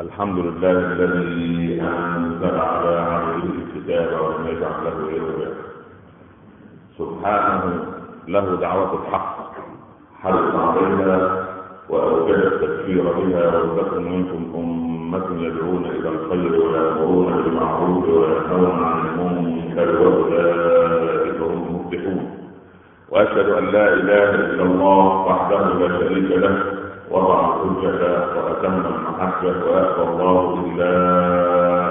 الحمد 0.00 0.38
لله 0.38 0.70
الذي 0.70 1.80
أنزل 1.82 2.56
على 2.58 2.96
عبده 3.00 3.52
الكتاب 3.62 4.08
ولم 4.20 4.46
يجعل 4.46 4.84
له 4.84 4.96
عوجا 5.12 5.50
سبحانه 6.98 7.84
له 8.28 8.56
دعوة 8.60 8.92
الحق. 9.00 9.52
حرص 10.22 10.54
عليها 10.54 11.46
وأوجد 11.88 12.34
التكفير 12.34 13.02
بها 13.02 13.44
ولتكن 13.56 14.02
منكم 14.12 14.42
أمة 14.54 15.26
يدعون 15.46 15.84
إلى 15.84 16.08
الخير 16.08 16.52
ويأمرون 16.62 17.42
بالمعروف 17.42 18.08
وينهون 18.08 18.84
عن 18.84 19.06
المنكر 19.06 20.02
وأولئك 20.02 21.40
هم 21.40 21.66
المفلحون. 21.68 22.30
وأشهد 23.10 23.48
أن 23.48 23.64
لا 23.64 23.94
إله 23.94 24.30
إلا 24.34 24.62
الله 24.62 25.26
وحده 25.26 25.74
لا 25.78 25.88
شريك 25.98 26.30
له. 26.30 26.79
وضع 27.10 27.40
الحجة 27.40 28.26
وأتم 28.36 28.82
المحجة 28.86 29.64
ويأبى 29.66 30.02
الله 30.10 30.64
إلا 30.66 30.90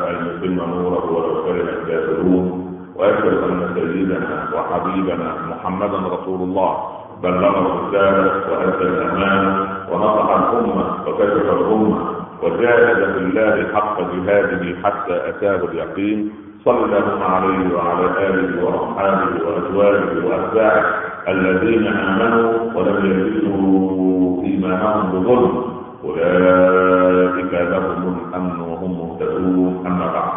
أن 0.10 0.16
يتم 0.28 0.54
نوره 0.56 1.06
ولو 1.12 1.44
كره 1.44 1.70
الكافرون 1.82 2.76
وأشهد 2.96 3.34
أن 3.44 3.72
سيدنا 3.76 4.50
وحبيبنا 4.56 5.34
محمدا 5.50 5.98
رسول 6.16 6.42
الله 6.42 6.78
بلغ 7.24 7.60
الرسالة 7.60 8.32
وأدى 8.52 8.84
الأمانة 8.84 9.68
ونصح 9.92 10.30
الأمة 10.36 10.86
وكشف 11.08 11.54
الأمة 11.54 12.00
وجاهد 12.44 12.96
في 13.14 13.18
الله 13.20 13.68
حق 13.74 14.02
جهاده 14.02 14.76
حتى 14.84 15.30
أتاه 15.30 15.56
اليقين. 15.72 16.32
صلى 16.66 16.86
الله 16.86 17.24
عليه 17.26 17.76
وعلى 17.76 18.06
آله 18.28 18.66
وأصحابه 18.66 19.48
وأزواجه 19.48 20.26
وأتباعه. 20.28 20.86
الذين 21.28 21.88
آمنوا 21.88 22.74
ولم 22.76 23.06
يلبسوا 23.06 24.44
إيمانهم 24.44 25.12
بظلم. 25.12 25.64
أولئك 26.04 27.54
لهم 27.54 28.18
الأمن 28.20 28.60
وهم 28.60 28.92
مهتدون. 29.00 29.84
أما 29.86 30.06
بعد. 30.14 30.32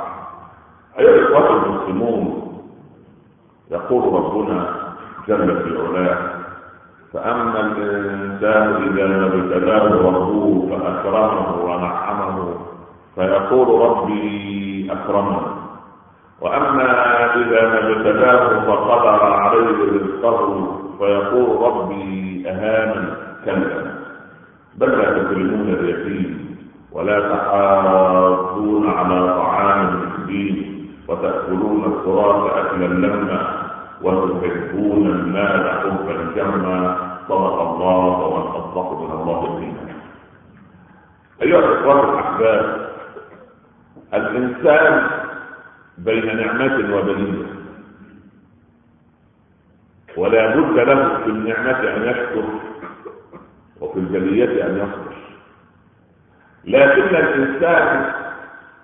أيها 0.99 1.15
الإخوة 1.15 1.65
المسلمون 1.67 2.43
يقول 3.71 4.15
ربنا 4.15 4.67
جل 5.29 5.57
في 5.63 5.79
علاه 5.79 6.19
فأما 7.13 7.61
الإنسان 7.61 8.83
إذا 8.93 9.07
ما 9.07 9.27
ابتلاه 9.27 9.89
ربه 9.89 10.69
فأكرمه 10.71 11.65
ونعمه 11.65 12.55
فيقول 13.15 13.81
ربي 13.81 14.89
أكرمن 14.93 15.62
وأما 16.43 16.91
إذا 17.35 17.69
ما 17.69 17.79
ابتلاه 17.89 18.61
فقدر 18.67 19.33
عليه 19.33 19.77
رزقه 19.95 20.79
فيقول 20.99 21.63
ربي 21.73 22.45
أهانا 22.49 23.17
كلا. 23.45 23.93
بل 24.75 24.89
لا 24.99 25.05
تكرمون 25.19 25.69
اليتيم 25.81 26.57
ولا 26.93 27.21
تحاضون 27.21 28.91
على 28.91 29.29
طعام 29.37 29.89
المسكين 29.89 30.87
وتأكلون 31.09 31.85
التراث 31.85 32.53
أكلا 32.67 32.87
لما 32.87 33.63
وتحبون 34.03 35.07
المال 35.07 35.71
حبا 35.71 36.33
جما 36.37 36.97
صدق 37.29 37.61
الله 37.61 38.19
ومن 38.19 38.47
أصدق 38.47 39.01
من 39.01 39.11
الله 39.21 39.59
دينا 39.61 39.93
أيها 41.43 41.59
الإخوة 41.59 42.11
الأحباب 42.15 42.89
الإنسان 44.15 45.22
بين 45.99 46.37
نعمة 46.37 46.97
وبلية 46.97 47.47
ولا 50.17 50.57
بد 50.57 50.79
له 50.79 51.19
في 51.25 51.27
النعمة 51.31 51.79
أن 51.97 52.03
يشكر 52.03 52.45
وفي 53.81 53.99
البلية 53.99 54.67
أن 54.67 54.77
يصبر. 54.77 55.15
لكن 56.65 57.17
الإنسان 57.17 58.13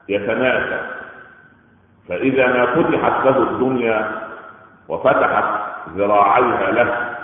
يتناسى 0.08 0.80
فإذا 2.08 2.46
ما 2.46 2.66
فتحت 2.66 3.26
له 3.26 3.42
الدنيا 3.50 4.10
وفتحت 4.88 5.44
ذراعيها 5.96 6.70
له 6.70 7.14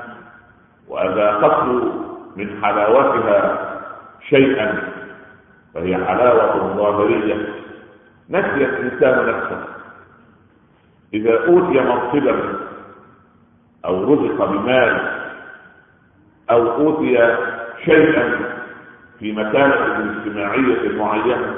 وأذاقته 0.89 1.93
من 2.37 2.65
حلاوتها 2.65 3.71
شيئا 4.29 4.83
فهي 5.75 6.05
حلاوة 6.07 6.75
ظاهرية. 6.77 7.35
نسي 8.31 8.65
الإنسان 8.65 9.27
نفسه. 9.29 9.74
إذا 11.15 11.47
أوتي 11.47 11.81
منصبا 11.81 12.59
أو 13.85 14.15
رزق 14.15 14.45
بمال 14.45 15.13
أو 16.51 16.71
أوتي 16.73 17.37
شيئا 17.85 18.55
في 19.19 19.33
مكانة 19.33 19.75
اجتماعية 19.75 20.99
معينة 20.99 21.55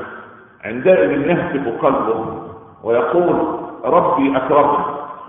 عندئذ 0.65 1.11
يهتف 1.31 1.83
قلبه 1.85 2.43
ويقول 2.83 3.59
ربي 3.85 4.37
أكرمني 4.37 4.85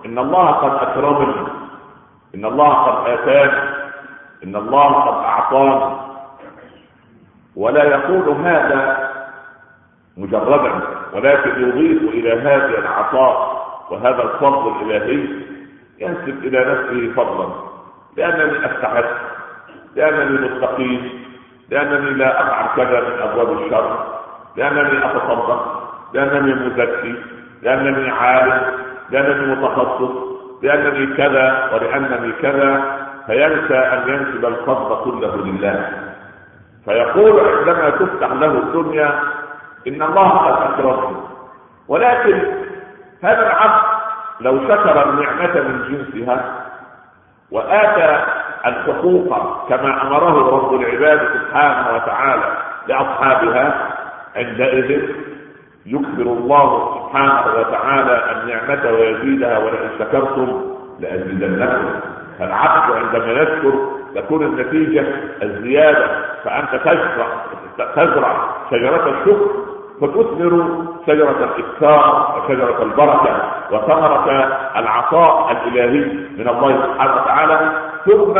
إن 0.06 0.20
الله 0.20 0.52
قد 0.52 0.88
أكرمني 0.88 1.48
إن 2.36 2.46
الله 2.46 2.74
قد 2.74 3.09
آتاني 3.09 3.78
إن 4.44 4.56
الله 4.56 4.94
قد 4.94 5.24
أعطاني. 5.24 5.98
ولا 7.56 7.84
يقول 7.84 8.30
هذا 8.30 9.09
مجردا 10.18 10.82
ولكن 11.14 11.50
يضيف 11.62 12.02
إلى 12.04 12.42
هذا 12.42 12.80
العطاء. 12.80 13.56
وهذا 13.92 14.24
الفضل 14.24 14.72
الإلهي 14.81 15.28
ينسب 16.00 16.46
إلى 16.46 16.59
نفسه 16.59 17.14
فضلا. 17.16 17.50
لأنني 18.18 18.66
أستحق 18.66 19.06
لأنني 19.96 20.48
مستقيم 20.50 21.09
لأنني 21.70 22.09
لا 22.12 22.42
أفعل 22.44 22.68
كذا 22.76 23.00
من 23.02 23.22
أبواب 23.22 23.52
الشر 23.62 24.06
لأنني 24.56 25.06
أتصدق 25.06 25.84
لأنني 26.14 26.53
مزكي 26.53 27.16
لأنني 27.64 28.09
عالم 28.09 28.62
لأنني 29.09 29.56
متخصص 29.56 30.12
لأنني 30.64 31.16
كذا 31.18 31.70
ولأنني 31.74 32.31
كذا 32.31 32.97
فينسى 33.28 33.78
أن 33.78 34.09
ينسب 34.09 34.46
الفضل 34.46 35.03
كله 35.03 35.36
لله. 35.36 35.90
فيقول 36.86 37.40
عندما 37.40 37.90
تفتح 37.90 38.31
له 38.31 38.52
الدنيا 38.52 39.20
إن 39.88 40.02
الله 40.02 40.30
قد 40.30 40.74
أكرمني 40.74 41.18
ولكن 41.88 42.42
هذا 43.23 43.47
العبد 43.47 43.81
لو 44.41 44.59
شكر 44.67 45.09
النعمة 45.09 45.53
من 45.61 45.81
جنسها 45.89 46.63
وآتى 47.51 48.23
الحقوق 48.66 49.28
كما 49.69 50.01
أمره 50.01 50.50
رب 50.50 50.73
العباد 50.81 51.19
سبحانه 51.33 51.95
وتعالى 51.95 52.57
لأصحابها 52.88 53.88
عندئذ 54.35 55.01
يكبر 55.85 56.22
الله 56.23 56.95
سبحانه 57.09 57.59
وتعالى 57.59 58.23
النعمة 58.31 58.91
ويزيدها 59.00 59.57
ولئن 59.57 59.89
شكرتم 59.99 60.61
لأزيدنكم. 60.99 61.99
فالعبد 62.39 62.95
عندما 62.95 63.31
يشكر 63.31 63.73
تكون 64.16 64.44
النتيجة 64.45 65.05
الزيادة 65.44 66.07
فأنت 66.44 66.75
تزرع 66.75 67.28
تزرع 67.95 68.49
شجرة 68.72 69.09
الشكر 69.09 69.66
فتثمر 70.02 70.85
شجرة 71.08 71.50
الإكثار 71.56 72.35
وشجرة 72.38 72.84
البركة 72.84 73.41
وثمرة 73.72 74.30
العطاء 74.75 75.52
الإلهي 75.52 76.06
من 76.38 76.47
الله 76.50 76.75
سبحانه 76.84 77.16
وتعالى 77.22 77.72
ثم 78.06 78.40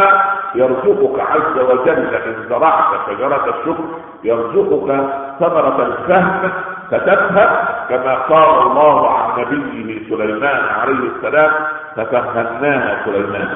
يرزقك 0.56 1.19
عز 1.19 1.59
وجل 1.59 2.16
إن 2.16 2.35
زرعت 2.50 2.84
شجرة 3.09 3.45
الشكر 3.59 3.84
يرزقك 4.23 5.06
ثمرة 5.40 5.85
الفهم 5.85 6.51
فتفهم 6.91 7.50
كما 7.89 8.16
قال 8.16 8.62
الله 8.68 9.12
عن 9.18 9.41
نبيه 9.41 10.09
سليمان 10.09 10.66
عليه 10.81 11.09
السلام 11.16 11.51
ففهمناها 11.95 13.06
سليمان. 13.06 13.50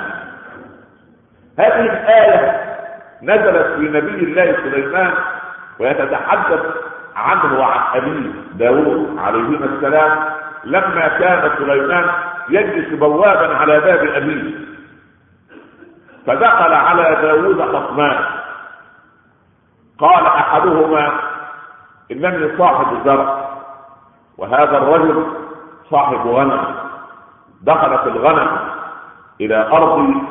هذه 1.59 1.79
الآية 1.85 2.61
نزلت 3.23 3.67
في 3.75 3.81
نبي 3.81 4.23
الله 4.23 4.55
سليمان 4.63 5.11
ويتتحدث 5.79 6.59
عنه 7.15 7.59
وعن 7.59 7.97
أبيه 7.97 8.31
داود 8.53 9.17
عليهما 9.19 9.65
السلام 9.65 10.19
لما 10.63 11.07
كان 11.07 11.51
سليمان 11.57 12.05
يجلس 12.49 12.99
بوابا 12.99 13.55
على 13.55 13.79
باب 13.79 14.07
أبيه 14.07 14.53
فدخل 16.27 16.73
على 16.73 17.17
داود 17.21 17.61
خصمان 17.61 18.25
قال 19.99 20.25
أحدهما 20.25 21.11
إنني 22.11 22.57
صاحب 22.57 22.97
زرع 23.05 23.49
وهذا 24.37 24.77
الرجل 24.77 25.25
صاحب 25.91 26.27
غنم. 26.27 26.75
دخلت 27.61 28.07
الغنم 28.07 28.57
إلى 29.41 29.67
أرضي 29.67 30.23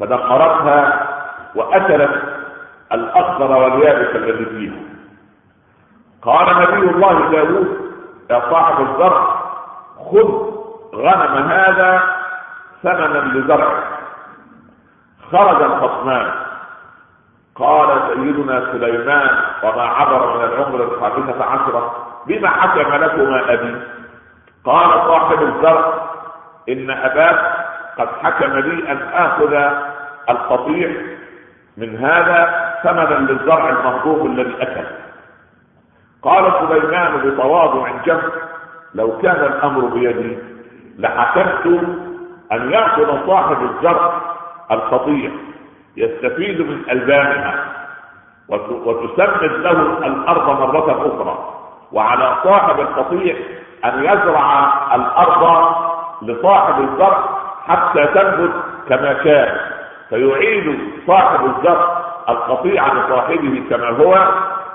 فدقرتها 0.00 1.08
وأكلت 1.54 2.22
الأخضر 2.92 3.50
واليابس 3.56 4.16
الذي 4.16 4.44
فيها. 4.44 4.97
قال 6.22 6.56
نبي 6.62 6.90
الله 6.90 7.30
داود 7.30 7.78
يا 8.30 8.42
صاحب 8.50 8.80
الزرع 8.80 9.26
خذ 10.10 10.48
غنم 10.94 11.48
هذا 11.48 12.02
ثمنا 12.82 13.18
لزرعك 13.18 13.84
خرج 15.32 15.62
الخصمان. 15.62 16.30
قال 17.54 17.88
سيدنا 18.14 18.72
سليمان 18.72 19.30
وما 19.62 19.82
عبر 19.82 20.36
من 20.36 20.44
العمر 20.44 20.82
الخامسة 20.82 21.44
عشرة؟ 21.44 22.06
بما 22.26 22.48
حكم 22.48 22.94
لكما 22.94 23.52
أبي؟ 23.52 23.76
قال 24.64 24.90
صاحب 24.90 25.42
الزرع 25.42 25.92
إن 26.68 26.90
أباك 26.90 27.52
قد 27.98 28.08
حكم 28.22 28.52
لي 28.58 28.92
أن 28.92 28.98
آخذ 29.12 29.54
القطيع 30.30 30.90
من 31.76 31.96
هذا 31.96 32.68
ثمنا 32.82 33.32
للزرع 33.32 33.68
المهضوم 33.68 34.26
الذي 34.26 34.62
أكل. 34.62 34.84
قال 36.28 36.52
سليمان 36.68 37.16
بتواضع 37.30 37.88
جم 38.06 38.20
لو 38.94 39.18
كان 39.18 39.36
الأمر 39.36 39.80
بيدي 39.84 40.38
لحكمت 40.98 41.66
أن 42.52 42.70
يأخذ 42.72 43.26
صاحب 43.26 43.56
الزرع 43.62 44.12
القطيع 44.70 45.30
يستفيد 45.96 46.60
من 46.60 46.82
ألبانها 46.90 47.64
وتسمد 48.48 49.42
له 49.52 50.06
الأرض 50.06 50.60
مرة 50.60 50.92
أخرى 50.92 51.54
وعلى 51.92 52.34
صاحب 52.44 52.80
القطيع 52.80 53.36
أن 53.84 54.04
يزرع 54.04 54.72
الأرض 54.94 55.74
لصاحب 56.22 56.82
الزرع 56.88 57.24
حتى 57.68 58.06
تنبت 58.06 58.52
كما 58.88 59.12
كان 59.12 59.56
فيعيد 60.08 60.78
صاحب 61.06 61.44
الزرع 61.46 61.98
القطيع 62.28 62.86
لصاحبه 62.92 63.62
كما 63.70 63.88
هو 63.88 64.28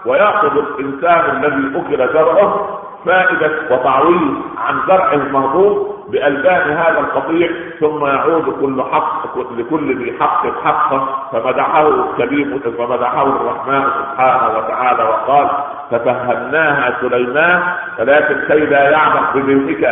ويأخذ 0.05 0.57
الإنسان 0.57 1.44
الذي 1.44 1.79
أكل 1.79 2.13
زرعه 2.13 2.79
فائدة 3.05 3.51
وتعويض 3.71 4.35
عن 4.67 4.79
زرعه 4.88 5.13
المهضوم 5.13 5.94
بألبان 6.09 6.71
هذا 6.77 7.00
القطيع 7.00 7.50
ثم 7.79 8.05
يعود 8.05 8.44
كل 8.61 8.83
حق 8.91 9.38
لكل 9.57 9.97
ذي 10.03 10.17
حق 10.19 10.45
حقا 10.65 11.07
فمدحه 11.31 11.88
الكريم 11.88 12.59
فمدحه 12.77 13.23
الرحمن 13.27 13.83
سبحانه 13.83 14.57
وتعالى 14.57 15.03
وقال 15.03 15.47
ففهمناها 15.91 16.97
سليمان 17.01 17.61
ولكن 18.00 18.35
كي 18.47 18.59
لا 18.59 18.89
يعلم 18.89 19.21
بذهنك 19.35 19.83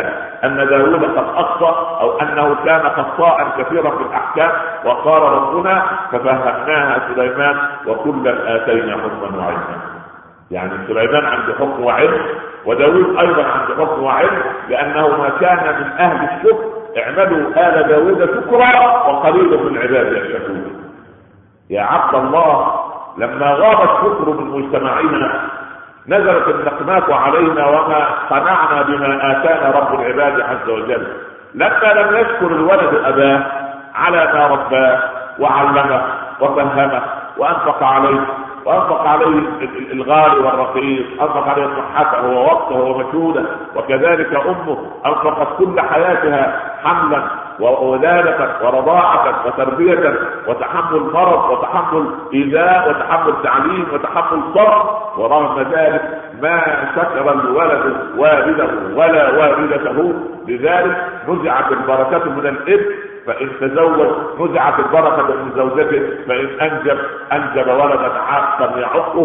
أن 0.44 0.56
داود 0.68 1.04
قد 1.04 1.24
اخطا 1.36 1.98
أو 2.00 2.18
أنه 2.20 2.56
كان 2.64 2.80
خطاء 2.82 3.46
كثيرا 3.58 3.90
في 3.90 4.02
الأحكام 4.02 4.50
وقال 4.84 5.22
ربنا 5.22 5.82
ففهمناها 6.12 7.02
سليمان 7.14 7.56
وكلا 7.86 8.56
اتينا 8.56 8.92
حكما 8.92 9.38
وعلما 9.38 9.91
يعني 10.52 10.72
سليمان 10.88 11.24
عنده 11.24 11.54
حكم 11.54 11.84
وعلم 11.84 12.22
وداود 12.66 13.16
أيضا 13.18 13.42
عنده 13.44 13.74
حكم 13.86 14.02
وعلم 14.02 14.42
لأنه 14.68 15.08
ما 15.08 15.28
كان 15.40 15.80
من 15.80 15.86
أهل 16.00 16.28
الشكر 16.36 16.64
اعملوا 16.98 17.48
آل 17.56 17.88
داود 17.88 18.20
شكرا 18.20 18.80
وقليل 19.08 19.64
من 19.64 19.78
عباده 19.78 20.18
يشكرون 20.18 20.82
يا 21.70 21.82
عبد 21.82 22.14
الله 22.14 22.74
لما 23.18 23.46
غاب 23.52 23.82
الشكر 23.82 24.30
من 24.30 24.50
مجتمعنا 24.50 25.40
نزلت 26.08 26.48
النقمات 26.48 27.10
علينا 27.10 27.66
وما 27.66 28.04
قنعنا 28.30 28.82
بما 28.82 29.32
آتانا 29.32 29.70
رب 29.78 30.00
العباد 30.00 30.40
عز 30.40 30.68
وجل. 30.68 31.06
لما 31.54 31.92
لم 31.92 32.16
يشكر 32.16 32.46
الولد 32.46 32.94
أباه 33.04 33.42
على 33.94 34.32
ما 34.34 34.46
رباه 34.46 35.02
وعلمه 35.38 36.02
وفهمه 36.40 37.02
وأنفق 37.36 37.82
عليه. 37.82 38.20
وأنفق 38.64 39.06
عليه 39.08 39.40
الغالي 39.92 40.36
والرقيق 40.44 41.06
أنفق 41.22 41.48
عليه 41.48 41.66
صحته 41.66 42.26
ووقته 42.28 42.74
ومجهوده 42.80 43.44
وكذلك 43.76 44.34
أمه 44.46 44.78
أنفقت 45.06 45.48
كل 45.58 45.80
حياتها 45.80 46.60
حملا 46.84 47.22
وولادة 47.60 48.48
ورضاعة 48.62 49.46
وتربية 49.46 50.14
وتحمل 50.48 51.00
مرض 51.14 51.50
وتحمل 51.50 52.06
إيذاء 52.34 52.90
وتحمل 52.90 53.34
تعليم 53.42 53.86
وتحمل 53.94 54.42
صبر 54.54 54.98
ورغم 55.18 55.60
ذلك 55.60 56.20
ما 56.42 56.60
شكر 56.96 57.32
الولد 57.32 57.96
والده 58.16 58.68
ولا 58.96 59.30
والدته. 59.38 60.14
لذلك 60.48 60.96
نزعت 61.28 61.72
البركة 61.72 62.30
من 62.30 62.46
الإبن 62.46 62.84
فإن 63.26 63.50
تزوج 63.60 64.08
نزعت 64.40 64.78
البركة 64.78 65.22
من 65.22 65.52
زوجته 65.56 66.02
فإن 66.28 66.60
أنجب 66.60 66.98
أنجب 67.32 67.68
ولدا 67.68 68.12
عاقا 68.12 68.78
يعقه 68.80 69.16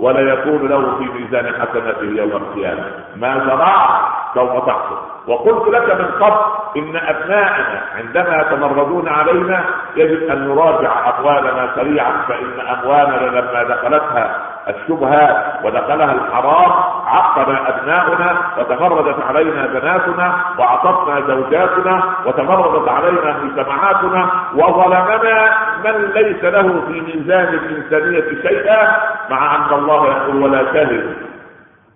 ولا 0.00 0.20
يكون 0.20 0.68
له 0.68 0.96
في 0.98 1.04
ميزان 1.04 1.46
حسناته 1.46 2.02
يوم 2.04 2.30
القيامة. 2.30 2.84
ما 3.16 3.38
زرعت 3.46 4.23
سوف 4.34 4.66
تحصل 4.66 4.98
وقلت 5.26 5.68
لك 5.68 6.00
من 6.00 6.06
قبل 6.24 6.36
إن 6.76 6.96
أبناءنا 6.96 7.82
عندما 7.98 8.40
يتمردون 8.40 9.08
علينا 9.08 9.64
يجب 9.96 10.30
أن 10.30 10.48
نراجع 10.48 10.92
أموالنا 11.18 11.70
سريعا 11.74 12.12
فإن 12.28 12.60
أموالنا 12.60 13.38
لما 13.40 13.62
دخلتها 13.62 14.40
الشبهات 14.68 15.64
ودخلها 15.64 16.12
الحرام 16.12 16.72
عقنا 17.06 17.68
أبناؤنا 17.68 18.36
وتمردت 18.58 19.16
علينا 19.28 19.66
بناتنا 19.66 20.34
وعطفنا 20.58 21.20
زوجاتنا 21.28 22.02
وتمردت 22.26 22.88
علينا 22.88 23.36
مجتمعاتنا 23.42 24.30
وظلمنا 24.54 25.50
من 25.84 26.10
ليس 26.14 26.44
له 26.44 26.62
في 26.86 27.00
ميزان 27.00 27.54
الإنسانية 27.54 28.42
شيئا 28.48 28.96
مع 29.30 29.56
أن 29.56 29.74
الله 29.78 30.06
يقول 30.06 30.42
ولا 30.42 30.62
تهنوا. 30.62 31.33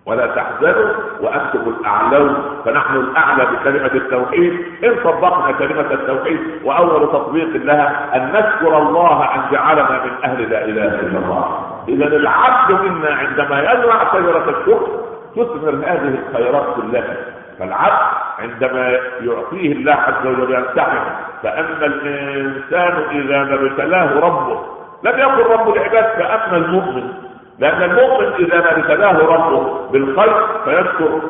ولا 0.09 0.27
تحزنوا 0.27 0.89
وأنتم 1.21 1.59
الأعلون. 1.79 2.61
فنحن 2.65 2.95
الأعلى 2.95 3.45
بكلمة 3.45 3.91
التوحيد. 3.93 4.53
إن 4.83 4.95
طبقنا 5.03 5.51
كلمة 5.51 5.91
التوحيد 5.91 6.39
وأول 6.63 7.07
تطبيق 7.11 7.49
لها 7.55 8.15
أن 8.15 8.29
نشكر 8.33 8.77
الله 8.77 9.35
أن 9.35 9.41
جعلنا 9.51 10.01
من 10.05 10.11
أهل 10.23 10.49
لا 10.49 10.65
إله 10.65 10.99
إلا 10.99 11.19
الله. 11.19 11.45
إذا 11.87 12.07
العبد 12.07 12.71
منا 12.81 13.15
عندما 13.15 13.61
يزرع 13.61 14.11
شجره 14.13 14.49
الشكر 14.49 14.87
تثمر 15.35 15.71
هذه 15.85 16.15
الخيرات 16.29 16.65
كلها. 16.75 17.17
فالعبد 17.59 18.07
عندما 18.39 18.99
يعطيه 19.21 19.71
الله 19.71 19.93
عز 19.93 20.27
وجل 20.27 20.53
يمتحن 20.53 20.99
فأما 21.43 21.85
الإنسان 21.85 23.03
إذا 23.11 23.43
ما 23.43 23.53
ابتلاه 23.53 24.19
ربه 24.19 24.59
لم 25.03 25.19
يكن 25.19 25.51
رب 25.51 25.75
العباد 25.75 26.03
كاما 26.03 26.57
المؤمن 26.57 27.13
لأن 27.59 27.83
المؤمن 27.83 28.25
إذا 28.39 28.57
ما 28.61 28.77
ابتلاه 28.77 29.17
ربه 29.17 29.89
بالخير 29.91 30.47
فيشكر 30.65 31.21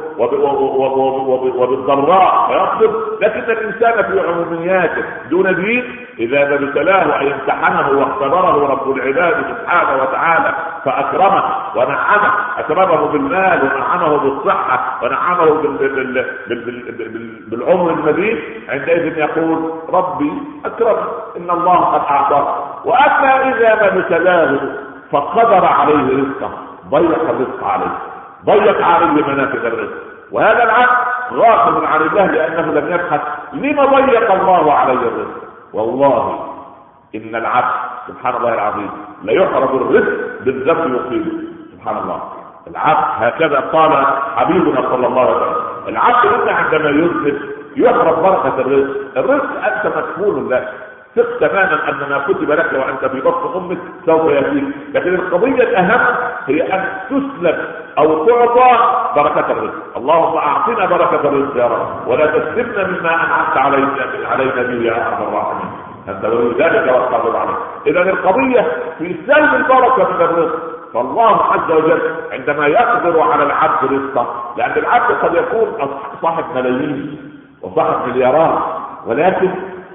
وبالضراء 1.58 2.48
فيصبر. 2.48 3.04
لكن 3.22 3.40
الإنسان 3.52 4.04
في 4.04 4.20
عمومياته 4.28 5.04
دون 5.30 5.56
دين 5.56 6.06
إذا 6.20 6.50
ما 6.50 6.56
ابتلاه 6.56 7.20
أي 7.20 7.34
امتحنه 7.34 7.90
واختبره 8.00 8.68
رب 8.72 8.92
العباد 8.98 9.36
سبحانه 9.50 10.04
وتعالى 10.04 10.54
فأكرمه 10.86 11.44
ونعمه 11.76 12.32
أكرمه 12.58 13.06
بالمال 13.08 13.60
ونعمه 13.64 14.18
بالصحة 14.18 15.00
ونعمه 15.04 15.46
بالعمر 17.48 17.90
المديد 17.92 18.38
عندئذ 18.70 19.18
يقول 19.18 19.72
ربي 19.94 20.32
أكرم 20.66 20.98
إن 21.38 21.50
الله 21.50 21.76
قد 21.76 22.02
أعطاه. 22.12 22.66
وأما 22.86 23.50
إذا 23.50 23.76
ما 23.76 23.88
ابتلاه 24.00 24.60
فقدر 25.12 25.66
عليه 25.66 26.24
رزقه 26.24 26.52
ضيق 26.90 27.30
الرزق 27.30 27.64
عليه 27.64 27.98
ضيق 28.46 28.86
عليه 28.86 29.08
منافذ 29.08 29.66
الرزق. 29.66 29.98
وهذا 30.32 30.64
العبد 30.64 30.98
غافل 31.34 31.86
عن 31.86 32.02
الله 32.02 32.26
لأنه 32.26 32.72
لم 32.80 32.94
يبحث 32.94 33.22
لما 33.54 33.86
ضيق 33.86 34.32
الله 34.32 34.74
عليه 34.74 34.94
الرزق. 34.94 35.42
والله 35.74 36.46
إن 37.16 37.36
العبد 37.36 37.74
سبحان 38.08 38.36
الله 38.36 38.54
العظيم 38.54 38.90
ليحرم 39.24 39.78
الرزق 39.78 40.14
بالذنب 40.46 40.96
يقيمه 40.96 41.44
سبحان 41.72 41.98
الله. 41.98 42.22
العبد 42.68 43.06
هكذا 43.20 43.60
قال 43.60 44.06
حبيبنا 44.36 44.82
صلى 44.82 45.08
الله 45.08 45.22
عليه 45.22 45.52
وسلم. 45.52 45.66
العبد 45.88 46.50
عندما 46.50 46.90
يذنب 46.90 47.42
يحرم 47.76 48.22
بركة 48.22 48.54
الرزق. 48.60 48.96
الرزق 49.18 49.66
أنت 49.66 49.98
مكفول 49.98 50.50
له. 50.50 50.68
ثق 51.16 51.38
تماما 51.40 51.90
ان 51.90 52.10
ما 52.10 52.24
كتب 52.28 52.52
لك 52.52 52.74
وأنت 52.74 53.12
في 53.12 53.22
بطن 53.22 53.58
أمك 53.58 53.78
سوف 54.06 54.32
يأتيك. 54.32 54.64
لكن 54.94 55.16
القضية 55.16 55.64
الأهم 55.64 56.16
هي 56.48 56.74
أن 56.74 56.86
تسلب 57.10 57.58
أو 57.98 58.26
تعطى 58.26 58.78
بركة 59.16 59.52
الرزق. 59.52 59.98
اللهم 59.98 60.38
أعطنا 60.38 60.86
بركة 60.86 61.28
الرزق 61.30 61.58
يا 61.58 61.66
رب 61.68 62.08
ولا 62.08 62.26
تسلبنا 62.26 62.88
مما 62.88 63.14
أنعمت 63.16 63.58
علينا 63.58 63.90
علينا 64.32 64.62
به 64.64 64.84
يا 64.86 64.92
أرحم 64.92 65.24
الراحمين. 65.24 65.72
أنت 66.10 66.26
ولي 66.26 66.64
ذلك 66.64 66.94
والقادر 66.94 67.38
عليه 67.38 67.58
اذا 67.88 68.02
القضية 68.02 68.68
في 68.98 69.16
سلب 69.28 69.56
البركة 69.56 70.10
من 70.10 70.22
الرزق. 70.22 70.80
فالله 70.94 71.44
عز 71.44 71.72
وجل 71.72 72.02
عندما 72.32 72.68
يقدر 72.68 73.22
على 73.22 73.44
العبد 73.44 73.94
رزقه 73.94 74.54
لأن 74.58 74.72
العبد 74.78 75.16
قد 75.16 75.36
يكون 75.36 75.68
صاحب 76.22 76.44
ملايين 76.56 77.32
وصاحب 77.62 78.08
مليارات 78.08 78.60
ولكن 79.06 79.50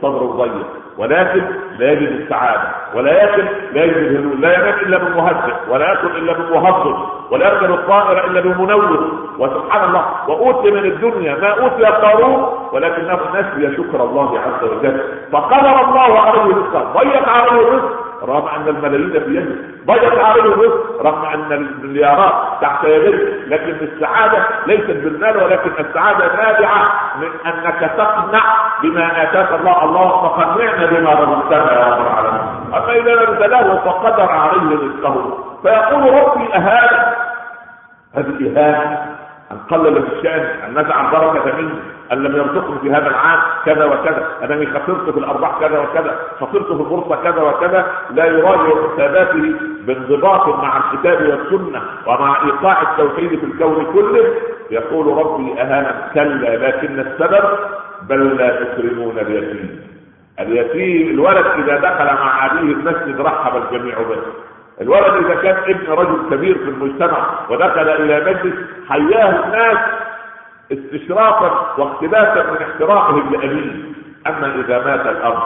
صدره 0.05 0.37
ضيق 0.39 0.67
ولكن 0.99 1.43
لا 1.79 1.93
يجد 1.93 2.21
السعادة. 2.21 2.69
يأكل 3.13 3.45
لا 3.73 3.85
يجد 3.85 3.97
الهدوء 3.97 4.37
لا 4.37 4.55
ينام 4.55 4.69
إلا 4.69 4.99
بمهدئ 4.99 5.55
ولا 5.69 5.89
يأكل 5.89 6.07
إلا 6.07 6.33
بمهضم 6.33 6.97
ولا 7.31 7.49
يركب 7.49 7.71
الطائر 7.71 8.25
إلا 8.25 8.41
بمنور 8.41 9.11
وسبحان 9.39 9.89
الله. 9.89 10.05
وأوتي 10.29 10.71
من 10.71 10.85
الدنيا 10.85 11.35
ما 11.35 11.49
أوتي 11.49 11.85
قارون. 11.85 12.69
ولكنه 12.73 13.19
نسي 13.35 13.77
شكر 13.77 14.05
الله 14.05 14.39
عز 14.39 14.69
وجل. 14.69 15.01
فقدر 15.33 15.81
الله 15.85 16.21
عليه 16.21 16.43
رزقه 16.43 16.93
ضيق 16.99 17.29
عليه 17.29 17.61
الرزق. 17.69 18.04
رغم 18.29 18.49
أن 18.49 18.69
الملايين 18.69 19.11
بيده. 19.27 19.57
ضيق 19.87 20.25
عليه 20.25 20.43
الرزق 20.43 21.03
رغم 21.03 21.25
أن 21.25 21.53
المليارات 21.53 22.33
تحت 22.61 22.85
يديه 22.85 23.47
لكن 23.47 23.77
السعادة 23.83 24.39
ليست 24.67 24.91
بالمال 24.91 25.37
ولكن 25.43 25.71
السعادة 25.81 26.27
نابعة 26.37 26.93
من 27.21 27.29
أنك 27.47 27.91
تقنع 27.99 28.43
بما 28.83 29.23
آتاك 29.23 29.61
الله. 29.61 29.85
اللهم 29.85 30.29
قنعنا 30.29 30.87
بما 30.87 31.11
رزقتنا 31.11 31.73
يا 31.73 31.95
رب 31.95 32.07
العالمين. 32.07 32.75
أما 32.75 32.93
إذا 32.93 33.15
لم 33.15 33.35
تلاه 33.39 33.77
فقدر 33.85 34.33
عليه 34.33 34.77
رزقه. 34.77 35.39
فيقول 35.63 36.15
ربي 36.15 36.55
اهانه 36.55 37.15
هذه 38.15 38.53
إهانة 38.57 39.15
أن 39.53 39.57
قلل 39.71 40.03
في 40.03 40.13
الشان 40.19 40.41
أن 40.41 40.71
نزع 40.79 41.01
البركة 41.07 41.57
مني 41.57 41.79
أن 42.13 42.23
لم 42.23 42.37
يرزقني 42.37 42.79
في 42.79 42.91
هذا 42.91 43.09
العام 43.09 43.41
كذا 43.65 43.85
وكذا 43.85 44.27
أنني 44.45 44.67
خسرت 44.67 45.11
في 45.11 45.19
الأرباح 45.19 45.61
كذا 45.61 45.79
وكذا 45.79 46.19
خسرت 46.41 46.67
في 46.67 46.73
البورصة 46.73 47.17
كذا 47.23 47.43
وكذا 47.43 47.87
لا 48.11 48.25
يراجع 48.25 48.73
حساباته 48.95 49.55
بانضباط 49.87 50.49
مع 50.49 50.77
الكتاب 50.77 51.29
والسنة 51.29 51.83
ومع 52.07 52.45
إيقاع 52.45 52.83
التوحيد 52.83 53.39
في 53.39 53.47
الكون 53.47 53.85
كله. 53.93 54.35
يقول 54.71 55.07
ربي 55.27 55.53
أهانا 55.61 56.11
كلا 56.15 56.57
لكن 56.69 57.01
السبب 57.01 57.45
بل 58.09 58.37
لا 58.37 58.65
تكرمون 58.65 59.19
اليتيم. 59.19 59.81
اليتيم 60.41 61.11
الولد 61.11 61.47
إذا 61.47 61.77
دخل 61.77 62.05
مع 62.05 62.47
أبيه 62.47 62.73
المسجد 62.73 63.21
رحب 63.21 63.63
الجميع 63.63 63.95
به. 63.99 64.17
الولد 64.81 65.25
إذا 65.25 65.35
كان 65.35 65.57
ابن 65.75 65.93
رجل 65.93 66.31
كبير 66.31 66.55
في 66.59 66.65
المجتمع 66.65 67.27
ودخل 67.51 67.89
إلى 67.89 68.21
مجلس 68.21 68.55
حياه 68.89 69.45
الناس 69.45 69.79
استشرافا 70.73 71.75
واقتباسا 71.79 72.51
من 72.51 72.57
احترامهم 72.67 73.33
لأبيه. 73.33 73.73
أما 74.27 74.55
إذا 74.55 74.79
مات 74.85 75.07
الأب 75.07 75.39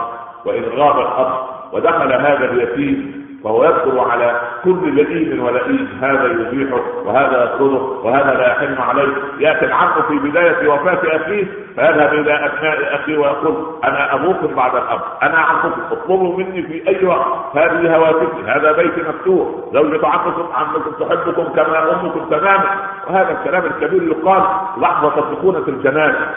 وإن 0.45 0.63
غاب 0.63 0.99
الأب 0.99 1.33
ودخل 1.71 2.13
هذا 2.13 2.45
اليتيم 2.51 3.18
فهو 3.43 3.63
يذكر 3.63 3.99
على 3.99 4.41
كل 4.63 4.95
لئيم 4.95 5.43
ولئيم 5.43 5.99
هذا 6.01 6.25
يبيحه 6.25 6.81
وهذا 7.05 7.43
يطرده 7.43 7.81
وهذا 8.03 8.33
لا 8.33 8.47
يحن 8.47 8.81
عليه. 8.81 9.13
يأتي 9.39 9.65
العم 9.65 10.01
في 10.07 10.29
بداية 10.29 10.67
وفاة 10.67 11.15
أخيه 11.15 11.45
فيذهب 11.75 12.13
إلى 12.13 12.33
أبناء 12.45 12.95
أخيه 12.95 13.17
ويقول 13.17 13.65
أنا 13.83 14.15
أبوكم 14.15 14.55
بعد 14.55 14.75
الأب 14.75 15.01
أنا 15.23 15.37
عمكم 15.37 15.81
اطلبوا 15.91 16.37
مني 16.37 16.63
في 16.63 16.87
أي 16.87 17.05
وقت 17.05 17.57
هذه 17.57 17.95
هواتفي 17.95 18.43
هذا 18.47 18.71
بيت 18.71 19.07
مفتوح 19.07 19.47
زوجة 19.73 20.07
عمكم 20.07 20.49
عمكم 20.53 20.91
تحبكم 21.05 21.43
كما 21.43 21.91
أمكم 22.01 22.29
تماما. 22.29 22.65
وهذا 23.07 23.31
الكلام 23.31 23.63
الكبير 23.65 24.03
يقال 24.03 24.43
لحظة 24.77 25.35
سكونة 25.35 25.63
الجنازه 25.67 26.27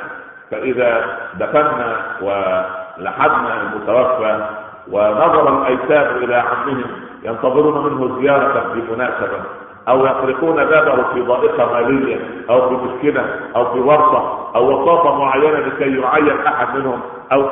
فإذا 0.50 1.04
دفنا 1.40 1.96
ولحدنا 2.22 3.62
المتوفى 3.62 4.46
ونظر 4.92 5.58
الايتام 5.58 6.16
إلى 6.16 6.34
عمهم 6.34 6.84
ينتظرون 7.22 7.84
منه 7.84 8.20
زيارة 8.20 8.64
بمناسبة 8.74 9.38
أو 9.88 10.06
يطرقون 10.06 10.64
بابه 10.64 11.02
في 11.14 11.20
ضائقة 11.20 11.72
مالية 11.72 12.20
أو 12.50 12.68
في 12.68 12.74
مشكله 12.74 13.24
أو 13.56 13.72
في 13.72 13.80
ورطة 13.80 14.50
أو 14.56 14.82
وساطة 14.82 15.18
معينة 15.24 15.58
لكي 15.58 16.00
يعين 16.00 16.46
أحد 16.46 16.76
منهم 16.76 17.00
أو 17.32 17.48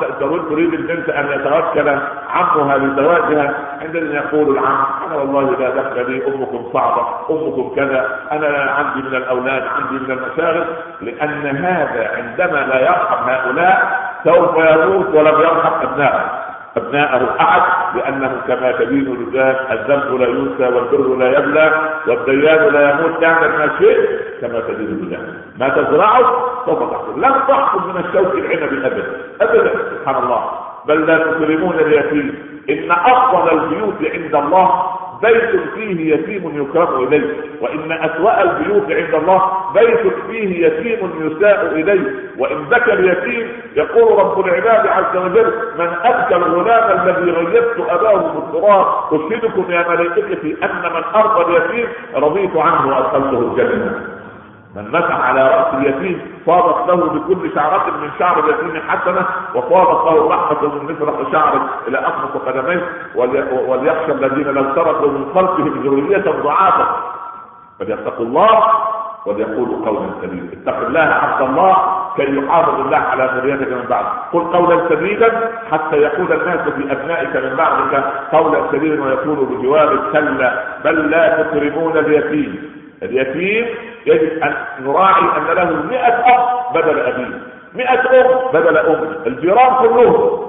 تريد 0.49 0.73
البنت 0.73 1.09
أن 1.09 1.27
يتوكل 1.31 1.99
عمها 2.29 2.77
لزواجها. 2.77 3.53
عندما 3.81 4.13
يقول 4.13 4.57
العم 4.57 4.85
أنا 5.07 5.15
والله 5.15 5.57
لا 5.59 5.69
دخل 5.69 6.11
لي 6.11 6.27
أمكم 6.27 6.69
صعبة 6.73 7.07
أمكم 7.29 7.75
كذا 7.75 8.19
أنا 8.31 8.71
عندي 8.71 9.09
من 9.09 9.15
الأولاد 9.15 9.63
عندي 9.63 10.05
من 10.05 10.11
المشاغل. 10.11 10.65
لأن 11.01 11.55
هذا 11.55 12.11
عندما 12.17 12.57
لا 12.57 12.79
يرحم 12.81 13.29
هؤلاء 13.29 13.99
سوف 14.23 14.57
يموت 14.57 15.07
ولم 15.15 15.41
يرحم 15.41 15.87
ابنائه 15.87 16.40
ابناءه 16.77 17.35
احد 17.39 17.61
لأنه 17.97 18.41
كما 18.47 18.71
تدين 18.71 19.07
الرجال 19.13 19.55
الذنب 19.71 20.21
لا 20.21 20.27
ينسى 20.27 20.75
والبر 20.75 21.15
لا 21.15 21.37
يبلى 21.39 21.71
والديان 22.07 22.73
لا 22.73 22.91
يموت 22.91 23.21
تعمل 23.21 23.47
ما 23.49 23.69
شئت 23.79 24.09
كما 24.41 24.59
تدين 24.59 24.87
الرجال. 24.87 25.33
ما 25.59 25.69
تزرعه 25.69 26.25
سوف 26.65 26.91
تحصل 26.91 27.21
لن 27.21 27.33
تحصل 27.47 27.89
من 27.89 27.97
الشوك 28.05 28.33
العنب 28.35 28.85
ابدا. 28.85 29.05
ابدا 29.41 29.71
سبحان 29.99 30.23
الله. 30.23 30.43
بل 30.87 31.05
لا 31.05 31.17
تكرمون 31.17 31.75
اليتيم 31.79 32.35
إن 32.69 32.91
أفضل 32.91 33.59
البيوت 33.59 33.95
عند 34.13 34.35
الله 34.35 34.83
بيت 35.21 35.59
فيه 35.75 36.13
يتيم 36.13 36.61
يكرم 36.61 37.03
إليه 37.07 37.33
وإن 37.61 37.91
أسوأ 37.91 38.41
البيوت 38.43 38.91
عند 38.91 39.15
الله 39.15 39.51
بيت 39.73 40.13
فيه 40.27 40.67
يتيم 40.67 41.09
يساء 41.21 41.65
إليه 41.75 42.11
وإن 42.37 42.63
بكى 42.71 42.93
اليتيم 42.93 43.47
يقول 43.75 44.19
رب 44.19 44.45
العباد 44.47 44.87
عز 44.87 45.17
وجل 45.17 45.53
من 45.79 45.87
ابكى 46.03 46.35
الغلام 46.35 47.07
الذي 47.09 47.31
غيبت 47.31 47.75
أباه 47.89 48.33
بالتراب 48.33 48.85
اشهدكم 49.11 49.71
يا 49.71 49.85
ملائكتي 49.89 50.55
أن 50.63 50.81
من 50.93 51.03
ارضى 51.15 51.57
اليتيم 51.57 51.87
رضيت 52.15 52.57
عنه 52.57 52.87
وأدخلته 52.89 53.39
الجنة. 53.39 54.20
من 54.75 54.91
مسح 54.91 55.11
على 55.27 55.47
رأس 55.47 55.73
اليتيم 55.73 56.21
فاضت 56.45 56.87
له 56.89 56.95
بكل 56.95 57.51
شعرة 57.55 57.91
من 58.01 58.09
شعر 58.19 58.39
اليتيم 58.39 58.81
حسنة 58.87 59.25
وفاضت 59.55 60.05
له 60.11 60.29
رحمة 60.29 60.75
من 60.75 60.93
مفرق 60.93 61.31
شعر 61.31 61.61
إلى 61.87 61.97
أخمص 61.99 62.31
قدميه 62.47 62.83
وليخشى 63.67 64.11
الذين 64.11 64.47
لو 64.47 64.63
تركوا 64.63 65.07
من 65.07 65.25
خلفهم 65.35 65.81
ذرية 65.83 66.31
ضعافا 66.43 66.87
فليتقوا 67.79 68.25
الله 68.25 68.63
وليقولوا 69.25 69.85
قولا 69.85 70.09
سديدا. 70.21 70.53
اتق 70.63 70.87
الله 70.87 70.99
عبد 70.99 71.41
الله 71.49 71.75
كي 72.17 72.37
يحافظ 72.37 72.79
الله 72.79 72.97
على 72.97 73.31
ذريتك 73.35 73.67
من 73.73 73.85
بعد. 73.89 74.05
قل 74.33 74.39
قولا 74.41 74.89
سديدا 74.89 75.51
حتى 75.71 75.95
يقول 75.97 76.33
الناس 76.33 76.69
في 76.69 76.91
أبنائك 76.91 77.35
من 77.35 77.55
بعدك 77.55 78.03
قولا 78.31 78.61
سديدا 78.71 79.03
ويقولوا 79.03 79.45
بجوابك 79.45 80.11
كلا. 80.11 80.63
بل 80.85 81.09
لا 81.11 81.43
تكرمون 81.43 81.97
اليتيم. 81.97 82.71
اليتيم 83.03 83.65
يجب 84.05 84.43
أن 84.43 84.53
نراعي 84.79 85.21
أن 85.37 85.55
له 85.55 85.83
100 85.89 85.99
اب 86.07 86.75
بدل 86.75 86.99
أبيه. 86.99 87.39
100 87.75 87.89
ام 87.89 88.51
بدل 88.53 88.77
ام 88.77 89.15
الجيران 89.27 89.75
كلهم 89.75 90.41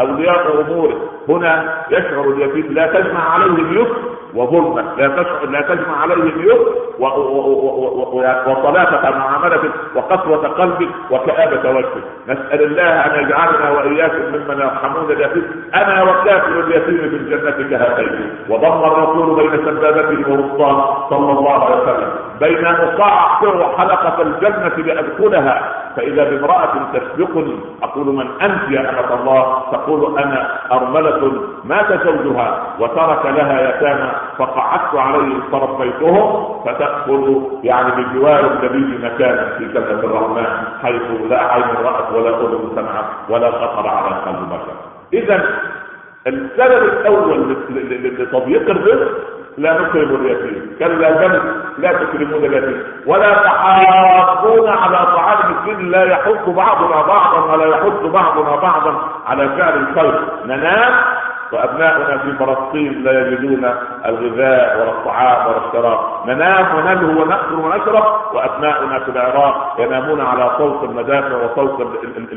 أولياء 0.00 0.60
أموره. 0.60 0.96
هنا 1.28 1.84
يشعر 1.90 2.20
اليتيم 2.24 2.72
لا 2.72 2.86
تجمع 2.86 3.34
عليه 3.34 3.46
اليتم 3.46 3.96
وظلما 4.34 4.94
لا 4.98 5.08
تشعر 5.08 5.46
لا 5.50 5.60
تجمع 5.60 6.02
عليه 6.02 6.14
اليتم 6.14 6.74
وصلافة 8.46 9.10
معاملة 9.18 9.60
وقسوة 9.94 10.48
قلب 10.48 10.90
وكآبة 11.10 11.70
وجه. 11.70 11.86
نسأل 12.28 12.62
الله 12.62 12.82
أن 12.82 13.24
يجعلنا 13.24 13.70
وإياكم 13.70 14.22
ممن 14.32 14.60
يرحمون 14.60 15.10
اليتيم 15.10 15.64
أنا 15.74 16.02
وكافل 16.02 16.60
اليتيم 16.60 16.98
في 16.98 17.16
الجنة 17.16 17.68
كهاتين 17.70 18.30
وضم 18.48 18.84
الرسول 18.84 19.36
بين 19.36 19.64
سبابته 19.64 20.32
ووسطاه 20.32 21.08
صلى 21.10 21.32
الله 21.38 21.64
عليه 21.64 21.82
وسلم. 21.82 22.27
بين 22.40 22.66
أصعصر 22.66 23.76
حلقة 23.78 24.22
الجنة 24.22 24.86
لأدخلها 24.86 25.72
فإذا 25.96 26.24
بامرأة 26.30 26.72
تسبقني 26.92 27.60
أقول 27.82 28.06
من 28.06 28.26
أنت 28.42 28.70
يا 28.70 28.80
أمة 28.90 29.20
الله؟ 29.20 29.62
تقول 29.72 30.18
أنا 30.18 30.58
أرملة 30.72 31.32
مات 31.64 31.92
زوجها 32.04 32.62
وترك 32.80 33.26
لها 33.26 33.68
يتامى 33.68 34.10
فقعدت 34.38 34.94
عليه 34.94 35.34
فربيتهم 35.52 36.54
فتأكل 36.64 37.42
يعني 37.64 37.90
بجوار 38.04 38.40
النبي 38.46 38.98
مكانا 39.06 39.58
في 39.58 39.64
جنة 39.64 40.00
الرحمن 40.04 40.46
حيث 40.82 41.02
لا 41.30 41.52
عين 41.52 41.64
رأت 41.84 42.12
ولا 42.14 42.28
أذن 42.30 42.70
سمعت 42.74 43.04
ولا 43.28 43.50
خطر 43.50 43.88
على 43.88 44.14
قلب 44.16 44.48
بشر. 44.48 44.74
إذا 45.12 45.44
السبب 46.26 46.82
الأول 46.84 47.56
لتضييق 48.18 48.70
الرزق 48.70 49.37
لا 49.58 49.72
نكرم 49.80 50.14
اليتيم. 50.14 50.76
كلا 50.78 51.10
بل 51.10 51.40
لا 51.78 51.92
تكرمون 51.92 52.44
اليتيم. 52.44 52.82
ولا 53.06 53.34
تحاضون 53.34 54.68
على 54.68 54.98
طعام 55.16 55.38
المسكين 55.50 55.90
لا 55.90 56.04
يحث 56.04 56.48
بعضنا 56.48 57.02
بعضا 57.02 57.52
ولا 57.52 57.66
يحث 57.76 58.02
بعضنا 58.02 58.56
بعضا 58.56 59.08
على 59.26 59.48
فعل 59.48 59.76
الخير 59.78 60.20
ننام 60.44 60.92
وأبناؤنا 61.52 62.18
في 62.18 62.32
فلسطين 62.32 63.04
لا 63.04 63.28
يجدون 63.28 63.70
الغذاء 64.06 64.80
ولا 64.80 64.90
الطعام 64.90 65.46
ولا 65.46 65.56
الشراب. 65.66 65.98
ننام 66.26 66.66
ونلهو 66.76 67.22
وناكل 67.22 67.54
ونشرب 67.54 68.04
وأبناؤنا 68.34 68.98
في 68.98 69.10
العراق 69.10 69.76
ينامون 69.78 70.20
على 70.20 70.50
صوت 70.58 70.84
المدافع 70.84 71.36
وصوت 71.44 71.88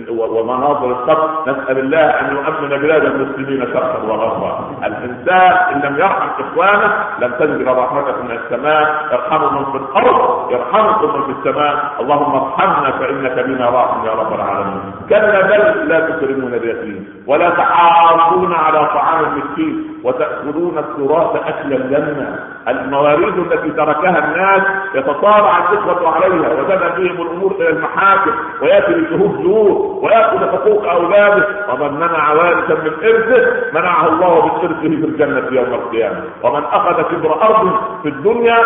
ومناظر 0.09 0.85
القتل 0.85 1.51
نسأل 1.51 1.77
الله 1.79 2.05
أن 2.05 2.35
يؤمن 2.35 2.69
بلاد 2.69 3.05
المسلمين 3.05 3.73
شرقا 3.73 4.03
وغربا. 4.03 4.59
الإنسان 4.85 5.51
إن 5.73 5.81
لم 5.81 5.99
يرحم 5.99 6.27
إخوانه 6.39 6.93
لم 7.19 7.31
تنزل 7.39 7.67
رحمته 7.67 8.23
من 8.23 8.31
السماء. 8.31 9.05
ارحموا 9.13 9.51
من 9.51 9.65
في 9.71 9.77
الأرض 9.77 10.51
يرحمكم 10.51 11.19
من 11.19 11.23
في 11.25 11.31
السماء. 11.39 11.75
اللهم 11.99 12.35
ارحمنا 12.35 12.91
فإنك 12.91 13.45
بنا 13.45 13.69
راحم 13.69 14.05
يا 14.05 14.11
رب 14.11 14.33
العالمين. 14.33 14.93
كلا 15.09 15.41
بل 15.41 15.87
لا 15.89 15.99
تكرمون 15.99 16.53
اليتيم 16.53 17.23
ولا 17.27 17.49
تحاضون 17.49 18.53
على 18.53 18.89
طعام 19.01 19.25
المسكين 19.25 19.87
وتأكلون 20.03 20.77
التراث 20.77 21.35
أكلا 21.47 21.75
لما 21.75 22.39
المواريث 22.67 23.33
التي 23.37 23.69
تركها 23.69 24.25
الناس 24.25 24.61
يتصارع 24.95 25.57
الإخوة 25.71 26.15
عليها 26.15 26.53
وتذهب 26.53 26.95
بهم 26.97 27.21
الأمور 27.21 27.51
إلى 27.59 27.69
المحاكم 27.69 28.31
ويأتي 28.61 28.93
بشهود 28.93 29.43
زور 29.43 29.99
ويأخذ 30.03 30.51
حقوق 30.51 30.87
أولاده. 30.89 31.47
ومن 31.73 31.93
منع 31.99 32.31
وارثا 32.33 32.73
من 32.73 32.91
إرثه 33.03 33.71
منعه 33.73 34.07
الله 34.07 34.45
من 34.45 34.51
إرثه 34.51 34.79
في 34.81 34.87
الجنة 34.87 35.43
يوم 35.51 35.73
القيامة. 35.73 36.21
ومن 36.43 36.63
أخذ 36.63 37.01
كبر 37.01 37.41
أرض 37.41 37.71
في 38.03 38.09
الدنيا 38.09 38.57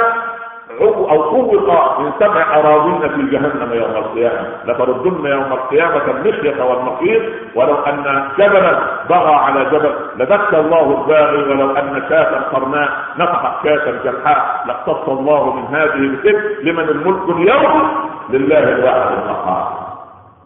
أو 0.82 1.24
خوق 1.24 1.53
من 2.00 2.12
سبع 2.20 2.60
أراضين 2.60 3.10
في 3.10 3.22
جهنم 3.32 3.74
يوم 3.74 3.96
القيامة. 3.96 4.48
لتردن 4.65 5.25
يوم 5.25 5.53
القيامة 5.53 6.01
المشية 6.08 6.63
والمخيط 6.63 7.22
ولو 7.55 7.75
أن 7.75 8.24
جبلا 8.39 8.79
بغى 9.10 9.34
على 9.36 9.65
جبل. 9.65 9.96
لبكى 10.17 10.58
الله 10.60 11.01
الباغي 11.01 11.44
ولو 11.44 11.72
أن 11.72 12.03
شاة 12.10 12.41
قرناء 12.53 12.89
نفخت 13.17 13.63
شاة 13.63 13.94
جلحاء 14.03 14.63
لاقتص 14.67 15.10
الله 15.10 15.53
من 15.53 15.75
هذه 15.75 15.94
الكذب 15.94 16.60
لمن 16.62 16.89
الملك 16.89 17.29
اليوم 17.29 17.89
لله 18.29 18.60
الواحد 18.60 19.12
القهار. 19.12 19.84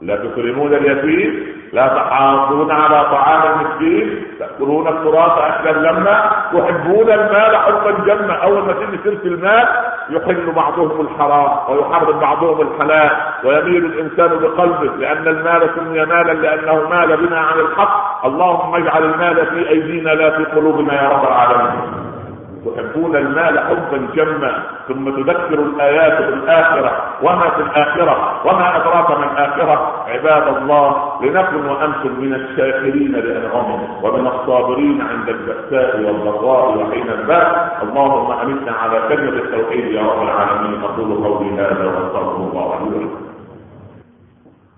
لا 0.02 0.16
تكرمون 0.16 0.74
اليتيم 0.74 1.60
لا 1.74 1.88
تحاضون 1.88 2.72
على 2.72 3.04
طعام 3.12 3.42
المسكين 3.60 4.24
تأكلون 4.40 4.88
التراث 4.88 5.32
أكلا 5.38 5.92
لما 5.92 6.32
تحبون 6.54 7.10
المال 7.10 7.58
حبا 7.58 7.92
جما 7.92 8.34
أول 8.34 8.62
ما 8.64 8.74
تيجي 8.74 8.98
سيرة 9.04 9.34
المال 9.34 9.68
يحل 10.10 10.52
بعضهم 10.52 11.02
الحرام 11.02 11.52
ويحرم 11.70 12.20
بعضهم 12.20 12.62
الحلال 12.62 13.12
ويميل 13.44 13.86
الإنسان 13.86 14.40
بقلبه 14.40 14.96
لأن 14.98 15.28
المال 15.28 15.70
سمي 15.76 16.06
مالا 16.06 16.34
لأنه 16.34 16.90
مال 16.90 17.18
بنا 17.18 17.40
عن 17.40 17.60
الحق. 17.60 18.26
اللهم 18.26 18.76
اجعل 18.76 19.04
المال 19.04 19.46
في 19.46 19.70
أيدينا 19.70 20.10
لا 20.10 20.30
في 20.38 20.44
قلوبنا 20.44 21.04
يا 21.04 21.10
رب 21.10 21.24
العالمين. 21.28 22.19
تحبون 22.66 23.16
المال 23.16 23.60
حبا 23.60 24.08
جما 24.16 24.64
ثم 24.88 25.10
تذكر 25.10 25.60
الآيات 25.60 26.18
بالاخره 26.22 26.92
وما 27.22 27.50
في 27.50 27.62
الآخرة؟ 27.62 28.42
وما 28.46 28.78
أدراك 28.78 29.12
ما 29.12 29.32
الآخرة؟ 29.32 30.06
عباد 30.08 30.58
الله 30.58 31.12
لنكن 31.22 31.66
وأنتم 31.66 32.12
من 32.20 32.34
الشاكرين 32.34 33.12
لأنعمه 33.12 33.80
ومن 34.04 34.28
الصابرين 34.28 35.02
عند 35.02 35.30
البأساء 35.30 36.00
والضراء 36.02 36.78
وحين 36.78 37.10
الباس. 37.10 37.48
اللهم 37.84 38.32
امتنا 38.32 38.72
على 38.72 39.00
كلمة 39.10 39.38
التوحيد 39.44 39.86
يا 39.86 40.02
رب 40.02 40.22
العالمين. 40.22 40.84
أقول 40.84 41.24
قولي 41.24 41.50
هذا 41.62 41.86
وأستغفر 41.86 42.36
الله 42.36 42.80
لي 42.92 43.08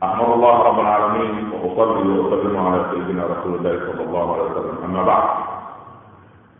أحمد 0.04 0.30
الله 0.34 0.64
رب 0.64 0.80
العالمين 0.80 1.52
وأصلي 1.54 2.10
وأسلم 2.20 2.58
على 2.58 2.86
سيدنا 2.92 3.24
رسول 3.24 3.54
الله 3.56 3.80
صلى 3.88 4.04
الله 4.04 4.34
عليه 4.34 4.44
وسلم. 4.44 4.78
أما 4.86 5.04
بعد 5.04 5.51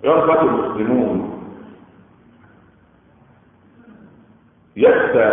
يربط 0.04 0.40
المسلمون. 0.40 1.38
يخشى 4.76 5.30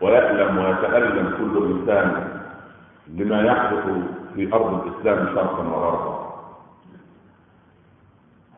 ويألم 0.00 0.58
ويتألم 0.58 1.34
كل 1.38 1.54
إنسان 1.72 2.38
لما 3.08 3.42
يحدث 3.42 3.84
في 4.34 4.54
أرض 4.54 4.86
الإسلام 4.86 5.34
شرقا 5.34 5.62
وغربا. 5.62 6.28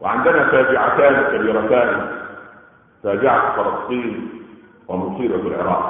وعندنا 0.00 0.44
فاجعتان 0.50 1.37
كبيرتان 1.37 2.10
فاجعة 3.02 3.56
فلسطين 3.56 4.28
ومصيبة 4.88 5.34
العراق. 5.34 5.84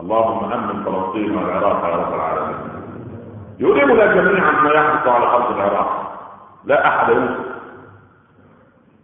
اللهم 0.00 0.52
أمن 0.52 0.84
فلسطين 0.84 1.36
والعراق 1.36 1.84
يا 1.84 1.96
رب 1.96 2.14
العالمين. 2.14 2.58
يؤلمنا 3.58 4.14
جميعا 4.14 4.52
ما 4.52 4.70
يحدث 4.70 5.06
على 5.06 5.26
أرض 5.26 5.56
العراق. 5.56 5.90
لا 6.64 6.88
أحد 6.88 7.12
ينصف 7.12 7.53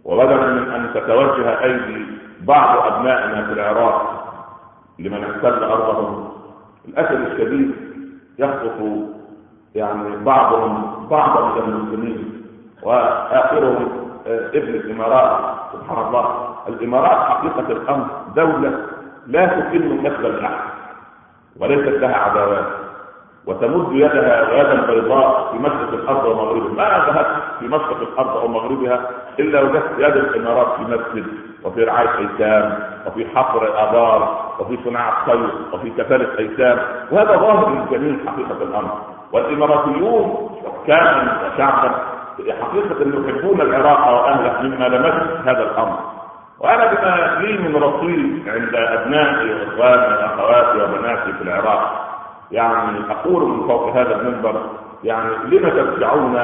وبدلا 0.04 0.46
من 0.46 0.70
أن 0.72 0.90
تتوجه 0.94 1.62
أيدي 1.64 2.06
بعض 2.40 2.92
أبنائنا 2.92 3.46
في 3.46 3.52
العراق 3.52 4.24
لمن 4.98 5.24
احتل 5.24 5.64
أرضهم 5.64 6.28
الأسد 6.88 7.20
الشديد 7.20 7.70
يخطف 8.38 8.80
يعني 9.74 10.16
بعضهم 10.24 11.06
بعضا 11.10 11.54
من 11.54 11.72
المسلمين 11.72 12.42
وآخرهم 12.82 13.88
آه، 14.26 14.46
ابن 14.48 14.68
الإمارات 14.74 15.40
سبحان 15.72 16.06
الله. 16.06 16.54
الإمارات 16.68 17.28
حقيقة 17.28 17.72
الأمر 17.72 18.06
دولة 18.36 18.86
لا 19.26 19.46
تكن 19.46 20.02
كسب 20.02 20.26
الاحد 20.26 20.70
وليست 21.60 21.88
لها 21.88 22.16
عداوات. 22.16 22.66
وتمد 23.46 23.92
يدها 23.92 24.52
يدا 24.52 24.86
بيضاء 24.86 25.52
في 25.52 25.58
مشرق 25.58 25.92
الأرض 25.92 26.24
ومغربها. 26.24 26.74
ما 26.76 27.04
ذهبت 27.06 27.42
في 27.60 27.68
مشرق 27.68 28.00
الأرض 28.12 28.36
أو 28.36 28.48
مغربها 28.48 29.00
إلا 29.38 29.60
وجدت 29.60 29.90
يد 29.98 30.16
الإمارات 30.16 30.66
في 30.76 30.82
مسجد 30.82 31.26
وفي 31.64 31.84
رعاية 31.84 32.18
ايتام 32.18 32.78
وفي 33.06 33.26
حفر 33.36 33.68
ابار 33.82 34.50
وفي 34.60 34.78
صناعة 34.84 35.24
خير 35.26 35.48
وفي 35.72 35.90
كفالة 35.90 36.38
ايتام 36.38 36.78
وهذا 37.10 37.36
ظاهر 37.36 37.68
للجميع 37.68 38.16
حقيقة 38.26 38.62
الأمر. 38.62 38.92
والإماراتيون 39.32 40.50
حكاما 40.66 41.38
وشعبا 41.46 41.90
حقيقه 42.60 42.96
يحبون 43.00 43.60
العراق 43.60 44.08
وأهله 44.08 44.62
مما 44.62 44.88
لمس 44.88 45.46
هذا 45.46 45.62
الأمر. 45.62 45.98
وأنا 46.58 46.86
بما 46.86 47.40
لي 47.40 47.58
من 47.58 47.76
رصيد 47.76 48.48
عند 48.48 48.74
أبنائي 48.74 49.54
وإخواني 49.54 50.14
وأخواتي 50.14 50.82
وبناتي 50.82 51.32
في 51.32 51.42
العراق. 51.42 51.99
يعني 52.52 52.98
أقول 53.10 53.48
من 53.48 53.66
فوق 53.68 53.96
هذا 53.96 54.20
المنبر 54.20 54.62
يعني 55.04 55.30
لم 55.44 55.68
تدفعون 55.68 56.38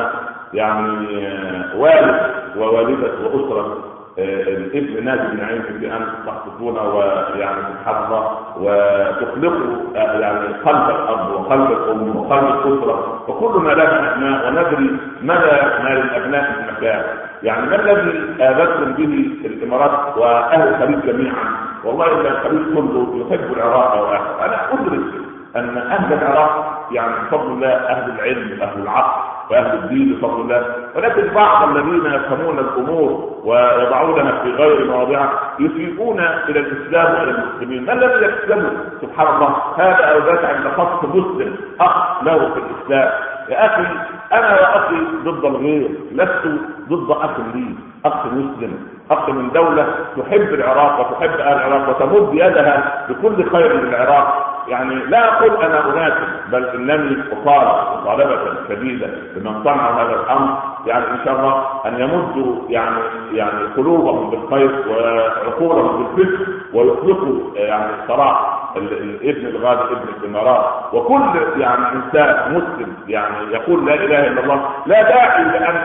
يعني 0.54 1.26
آه، 1.26 1.76
والد 1.76 2.20
ووالدة 2.58 3.08
وأسرة 3.24 3.76
آه، 4.18 4.42
الابن 4.42 5.04
نادي 5.04 5.36
بن 5.36 5.44
عين 5.44 5.62
بأن 5.80 6.06
تخطفون 6.26 6.78
ويعني 6.78 7.60
الله 7.86 8.38
وتخلقوا 8.60 9.76
آه، 9.96 10.18
يعني 10.18 10.46
قلب 10.64 10.90
الأب 10.90 11.30
وقلب 11.34 11.72
الأم 11.72 12.16
وقلب 12.16 12.44
الأسرة. 12.44 13.22
وكلنا 13.28 13.72
لنا 13.72 14.12
أبناء 14.12 14.46
وندري 14.46 14.96
مدى 15.22 15.82
ما 15.84 15.88
للأبناء 15.88 16.52
في 16.52 16.60
المكان. 16.70 17.02
يعني 17.42 17.66
ما 17.66 17.76
الذي 17.76 18.42
آذتم 18.42 18.92
به 18.92 19.30
الإمارات 19.44 20.16
وأهل 20.18 20.68
الخليج 20.68 21.06
جميعا؟ 21.06 21.44
والله 21.84 22.06
إن 22.20 22.26
الخليج 22.26 22.74
كله 22.74 23.26
يحب 23.30 23.52
العراق 23.56 24.02
وأهله 24.02 24.44
أنا 24.44 24.72
أدرك 24.72 25.00
أن 25.56 25.78
أهل 25.78 26.12
العراق 26.12 26.86
يعني 26.90 27.12
بفضل 27.24 27.52
الله 27.52 27.68
أهل 27.68 28.10
العلم 28.10 28.62
أهل 28.62 28.82
العقل 28.82 29.20
وأهل 29.50 29.74
الدين 29.78 30.14
بفضل 30.14 30.40
الله. 30.40 30.62
ولكن 30.96 31.34
بعض 31.34 31.68
الذين 31.68 32.06
يفهمون 32.06 32.58
الأمور 32.58 33.32
ويضعونها 33.44 34.32
في 34.42 34.50
غير 34.50 34.84
مواضعها 34.84 35.30
يسيئون 35.58 36.20
إلى 36.20 36.60
الإسلام 36.60 37.14
وإلى 37.14 37.30
المسلمين. 37.30 37.84
ما 37.84 37.92
الذي 37.92 38.24
يكسبه 38.24 38.70
سبحان 39.02 39.34
الله. 39.34 39.56
هذا 39.76 40.04
أو 40.04 40.18
ذاك 40.18 40.44
عند 40.44 40.68
خط 40.76 41.04
مسلم. 41.04 41.56
اخ 41.80 42.22
له 42.22 42.38
في 42.38 42.60
الإسلام. 42.60 43.12
يا 43.48 43.66
أخي 43.66 43.86
أنا 44.32 44.60
يا 44.60 44.76
أخي 44.76 44.96
ضد 45.24 45.44
الغير. 45.44 45.90
لست 46.12 46.42
ضد 46.88 47.10
أخ 47.10 47.30
لي. 47.54 47.74
أخ 48.04 48.26
مسلم. 48.26 48.88
أخ 49.10 49.28
من 49.30 49.50
دولة 49.50 49.86
تحب 50.16 50.54
العراق 50.54 51.00
وتحب 51.00 51.40
أهل 51.40 51.56
العراق 51.56 51.88
وتمد 51.88 52.34
يدها 52.34 53.06
بكل 53.08 53.50
خير 53.50 53.72
للعراق. 53.72 54.55
يعني 54.68 54.94
لا 54.94 55.36
أقول 55.38 55.56
أنا 55.64 55.84
اناسب 55.92 56.50
بل 56.52 56.64
إنني 56.64 57.16
اطالب 57.32 58.00
مطالبة 58.00 58.38
شديدة 58.68 59.06
بمن 59.36 59.64
صنع 59.64 60.02
هذا 60.02 60.14
الأمر. 60.20 60.58
يعني 60.86 61.04
إن 61.10 61.18
شاء 61.24 61.34
الله 61.36 61.64
أن 61.86 62.00
يمدوا 62.00 62.56
يعني 62.68 62.96
يعني 63.32 63.64
قلوبهم 63.76 64.30
بالخير 64.30 64.84
وعقولهم 64.88 66.04
بالفكر 66.14 66.46
ويطلقوا 66.72 67.40
يعني 67.56 67.92
صراحة 68.08 68.65
الابن 68.76 69.46
الغالي 69.46 69.80
ابن 69.80 70.08
الإمارات. 70.20 70.64
وكل 70.92 71.22
يعني 71.60 71.84
إنسان 71.94 72.54
مسلم 72.54 72.96
يعني 73.08 73.52
يقول 73.52 73.86
لا 73.86 73.94
إله 73.94 74.26
إلا 74.26 74.40
الله 74.40 74.68
لا 74.86 75.02
داعي 75.02 75.44
لأن 75.44 75.84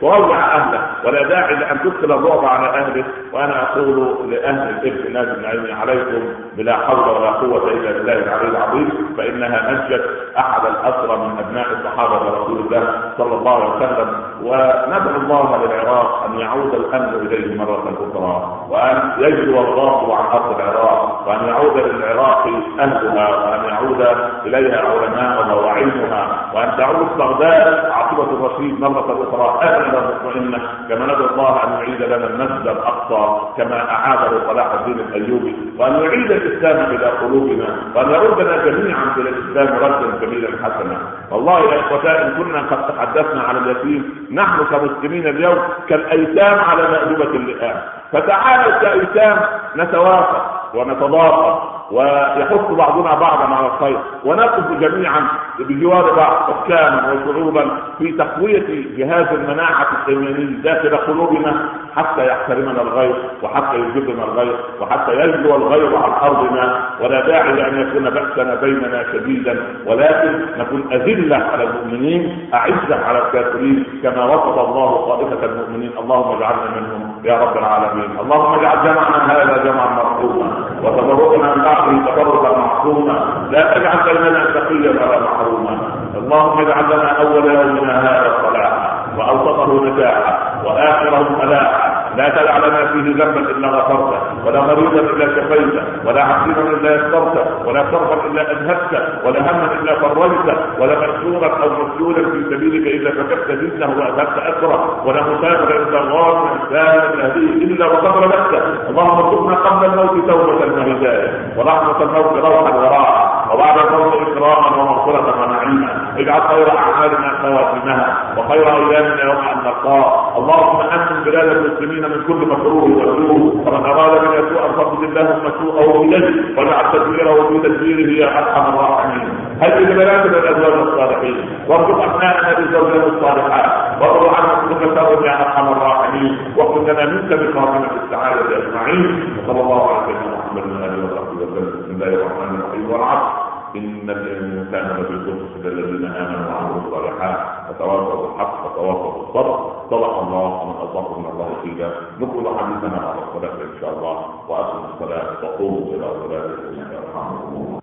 تروع 0.00 0.38
أهله 0.38 0.80
ولا 1.04 1.22
داعي 1.28 1.54
لأن 1.54 1.78
تدخل 1.80 2.12
الرعب 2.12 2.44
على 2.44 2.68
أهله. 2.68 3.04
وأنا 3.32 3.62
أقول 3.62 4.16
لأهل 4.30 4.68
الإبن 4.70 5.12
نادي 5.12 5.30
النعيم 5.30 5.76
عليكم 5.80 6.22
بلا 6.56 6.76
حول 6.76 6.98
ولا 7.16 7.30
قوة 7.30 7.70
إلا 7.72 7.92
بالله 7.92 8.12
العلي 8.12 8.48
العظيم 8.48 9.14
فإنها 9.16 9.70
نجت 9.72 10.04
أحد 10.38 10.60
الأسرى 10.66 11.16
من 11.16 11.38
أبناء 11.46 11.66
الصحابة 11.72 12.16
رسول 12.42 12.58
الله 12.58 13.12
صلى 13.18 13.34
الله 13.34 13.54
عليه 13.64 13.76
وسلم. 13.76 14.22
وندعو 14.42 15.16
الله 15.20 15.64
للعراق 15.64 16.24
أن 16.24 16.38
يعود 16.40 16.74
الامن 16.74 17.26
إليه 17.26 17.58
مرة 17.58 17.84
أخرى 18.10 18.66
وأن 18.70 19.12
يجلو 19.18 19.60
الله 19.60 20.16
عن 20.16 20.26
أرض 20.26 20.60
العراق 20.60 21.24
وأن 21.28 21.48
يعود 21.48 21.76
يعود 21.88 22.02
للعراق 22.02 22.46
اهلها 22.80 23.28
وأن 23.28 23.64
يعود 23.64 24.06
إليها 24.46 24.80
علماؤها 24.80 25.54
وعلمها 25.54 26.50
وأن 26.54 26.76
تعود 26.78 27.08
بغداد 27.18 27.84
عاصمه 27.90 28.22
الرشيد 28.22 28.80
مرة 28.80 29.28
أخرى 29.28 29.68
امنه 29.68 30.10
مطمئنة 30.10 30.58
كما 30.88 31.04
ندعو 31.06 31.26
الله 31.26 31.64
أن 31.64 31.72
يعيد 31.72 32.02
لنا 32.02 32.26
المسجد 32.26 32.68
الأقصى 32.68 33.40
كما 33.56 33.90
أعاده 33.90 34.30
صلاح 34.46 34.66
الدين 34.74 34.98
الأيوبي 34.98 35.56
وأن 35.78 35.92
يعيد 35.92 36.30
الإسلام 36.30 36.90
إلى 36.96 37.06
قلوبنا 37.06 37.66
وأن 37.94 38.10
يردنا 38.10 38.56
جميعا 38.56 39.04
إلى 39.16 39.28
الإسلام 39.28 39.78
ردا 39.78 40.26
جميلا 40.26 40.48
حسنا. 40.64 40.98
والله 41.30 41.60
يا 41.60 41.80
اخوتي 41.80 42.08
إن 42.22 42.34
كنا 42.38 42.60
قد 42.60 42.94
تحدثنا 42.96 43.42
على 43.42 43.58
اليتيم 43.58 44.28
نحن 44.32 44.64
كمسلمين 44.70 45.26
اليوم 45.26 45.58
كالأيتام 45.88 46.58
على 46.58 46.82
مأدبة 46.82 47.24
اللئام. 47.36 47.76
فتعالوا 48.12 48.78
كايتام 48.78 49.38
نتوافق 49.76 50.74
ونتضافر 50.74 51.77
ويحث 51.90 52.70
بعضنا 52.70 53.14
بعضا 53.14 53.54
على 53.54 53.66
الخير. 53.66 53.98
ونقف 54.24 54.70
جميعا 54.80 55.22
بجوار 55.58 56.14
بعض 56.14 56.52
حكاما 56.52 57.12
وشعوبا 57.12 57.70
في 57.98 58.12
تقوية 58.12 58.66
جهاز 58.96 59.26
المناعة 59.32 59.86
الايماني 60.08 60.44
داخل 60.44 60.96
قلوبنا 60.96 61.68
حتى 61.96 62.26
يحترمنا 62.26 62.82
الغير 62.82 63.14
وحتى 63.42 63.76
يجبنا 63.76 64.24
الغير 64.24 64.56
وحتى 64.80 65.12
يجلو 65.12 65.56
الغير 65.56 65.96
عن 65.96 66.12
أرضنا. 66.22 66.80
ولا 67.00 67.26
داعي 67.26 67.52
لأن 67.52 67.80
يكون 67.80 68.10
بأسنا 68.10 68.54
بيننا 68.54 69.04
شديدا. 69.12 69.62
ولكن 69.86 70.40
نكون 70.58 70.84
أذلة 70.92 71.36
على 71.36 71.64
المؤمنين 71.64 72.50
أعزة 72.54 73.04
على 73.06 73.18
الكافرين. 73.18 73.84
كما 74.02 74.24
وصف 74.24 74.58
الله 74.68 75.06
طائفة 75.06 75.46
المؤمنين. 75.46 75.90
اللهم 75.98 76.36
اجعلنا 76.36 76.70
منهم 76.76 77.22
يا 77.24 77.38
رب 77.38 77.56
العالمين. 77.56 78.10
اللهم 78.20 78.58
اجعل 78.58 78.76
جمعنا 78.84 79.32
هذا 79.32 79.64
جمعا 79.64 79.86
مرحوما 79.86 80.67
وتفرقنا 80.82 81.54
من 81.54 81.62
بعده 81.64 82.12
تفرقا 82.12 82.58
معصوما 82.58 83.18
لا 83.50 83.74
تجعل 83.74 83.98
بيننا 84.04 84.44
تقيا 84.44 84.90
ولا 84.90 85.20
محروما. 85.20 85.78
اللهم 86.16 86.58
اجعل 86.60 86.84
لنا 86.84 87.10
اول 87.22 87.46
يومنا 87.54 87.94
هذا 88.00 88.32
صلاحا 88.42 88.88
وأوسطه 89.18 89.84
نجاحا 89.84 90.38
واخره 90.64 91.24
فلاحا 91.40 91.97
لا 92.18 92.28
تدع 92.28 92.56
لنا 92.58 92.86
فيه 92.92 93.00
ذنبا 93.24 93.40
إلا 93.50 93.68
غفرته 93.68 94.20
ولا 94.46 94.60
مريضا 94.60 95.00
إلا 95.00 95.26
شفيته 95.36 95.82
ولا 96.04 96.22
عسيرا 96.24 96.62
إلا 96.62 96.94
يسرته 96.96 97.44
ولا 97.66 97.82
كربا 97.82 98.26
إلا 98.26 98.42
اذهبته 98.52 99.02
ولا 99.28 99.40
هما 99.40 99.68
إلا 99.82 99.94
فرجته 99.94 100.56
ولا 100.80 100.94
مكسورا 101.00 101.62
أو 101.62 101.68
مسجولا 101.70 102.30
في 102.30 102.44
سبيلك 102.50 102.86
اذا 102.86 103.10
فكفت 103.10 103.44
فتنه 103.52 103.88
وأذهبت 103.98 104.38
اثره 104.38 105.06
ولا 105.06 105.22
مسافرا 105.22 105.76
إلا 105.88 106.00
غار 106.00 106.48
انسان 106.52 107.20
هذه 107.20 107.64
إلا 107.64 107.86
وقد 107.86 108.16
رددته 108.22 108.90
اللهم 108.90 109.18
ارزقنا 109.18 109.54
قبل 109.56 109.84
الموت 109.86 110.30
توبة 110.30 110.54
وهدايه 110.76 111.52
ورحمة 111.56 112.02
الموت 112.02 112.44
روحا 112.44 112.74
وراحه 112.76 113.27
وبعد 113.54 113.78
الموت 113.78 114.14
إكراما 114.28 114.76
ومغفرة 114.76 115.42
ونعيما 115.42 116.14
اجعل 116.18 116.40
خير 116.42 116.78
أعمالنا 116.78 117.38
خواتمها 117.42 118.34
وخير 118.36 118.66
أيامنا 118.68 119.22
يوم 119.24 119.36
ان 119.36 119.58
نلقاه 119.64 120.38
اللهم 120.38 120.80
امن 120.80 121.24
بلاد 121.24 121.48
المسلمين 121.48 122.02
من 122.02 122.24
كل 122.26 122.46
مكروه 122.52 122.84
وسوء 122.84 123.62
ومن 123.66 123.84
أراد 123.86 124.12
من 124.24 124.32
يسوء 124.32 124.62
فضل 124.76 125.04
اللهم 125.04 125.42
سوءه 125.62 125.98
بيده 126.02 126.32
واجعل 126.56 126.92
تدبيره 126.92 127.48
في 127.48 127.58
تدبيره 127.68 128.10
يا 128.22 128.38
أرحم 128.38 128.74
الراحمين. 128.74 129.28
هل 129.60 129.84
بلادنا 129.94 130.38
الازواج 130.38 130.72
الصالحين. 130.88 131.36
وارزق 131.68 132.02
أبنائنا 132.02 132.52
بالزوجات 132.58 133.04
الصالحات. 133.06 134.02
وارض 134.02 134.26
عنا 134.34 134.54
كل 134.68 135.26
يا 135.26 135.40
أرحم 135.40 135.72
الراحمين. 135.72 136.38
واغفر 136.56 136.92
لنا 136.92 137.06
منك 137.06 137.32
بخاتمة 137.32 137.90
السعادة 138.04 138.56
أجمعين. 138.58 139.34
وصلى 139.44 139.60
الله 139.60 139.88
على 139.88 140.06
سيدنا 140.06 140.36
محمد 140.36 140.64
وعلى 140.72 140.86
اله 140.86 141.04
وصحبه 141.04 141.36
وسلم. 141.42 141.77
الله 141.98 142.14
الرحمن 142.14 142.54
الرحيم. 142.54 142.90
والعصر. 142.90 143.48
إن 143.76 144.10
الإنسان 144.10 144.86
لفي 144.96 145.14
خسر 145.26 145.68
الذين 145.68 146.06
آمنوا 146.06 146.46
وعملوا 146.46 146.80
الصالحات. 146.86 147.38
وتواصوا 147.68 148.16
بالحق 148.22 148.54
وتواصوا 148.64 149.12
بالصبر 149.12 149.56
صدق 149.90 150.14
الله 150.22 150.48
ومن 150.62 150.76
أصدق 150.86 151.18
من 151.18 151.26
الله 151.26 151.48
قيلا 151.62 151.88
نقول 152.20 152.44
حديثنا 152.58 152.98
على 153.02 153.20
الصلاة 153.26 153.56
إن 153.66 153.74
شاء 153.80 153.90
الله. 153.98 154.16
وأقم 154.48 154.82
الصلاة 154.94 155.28
وقوموا 155.42 155.82
صلاتكم 155.92 156.72
يرحمكم 156.78 157.50
الله 157.58 157.80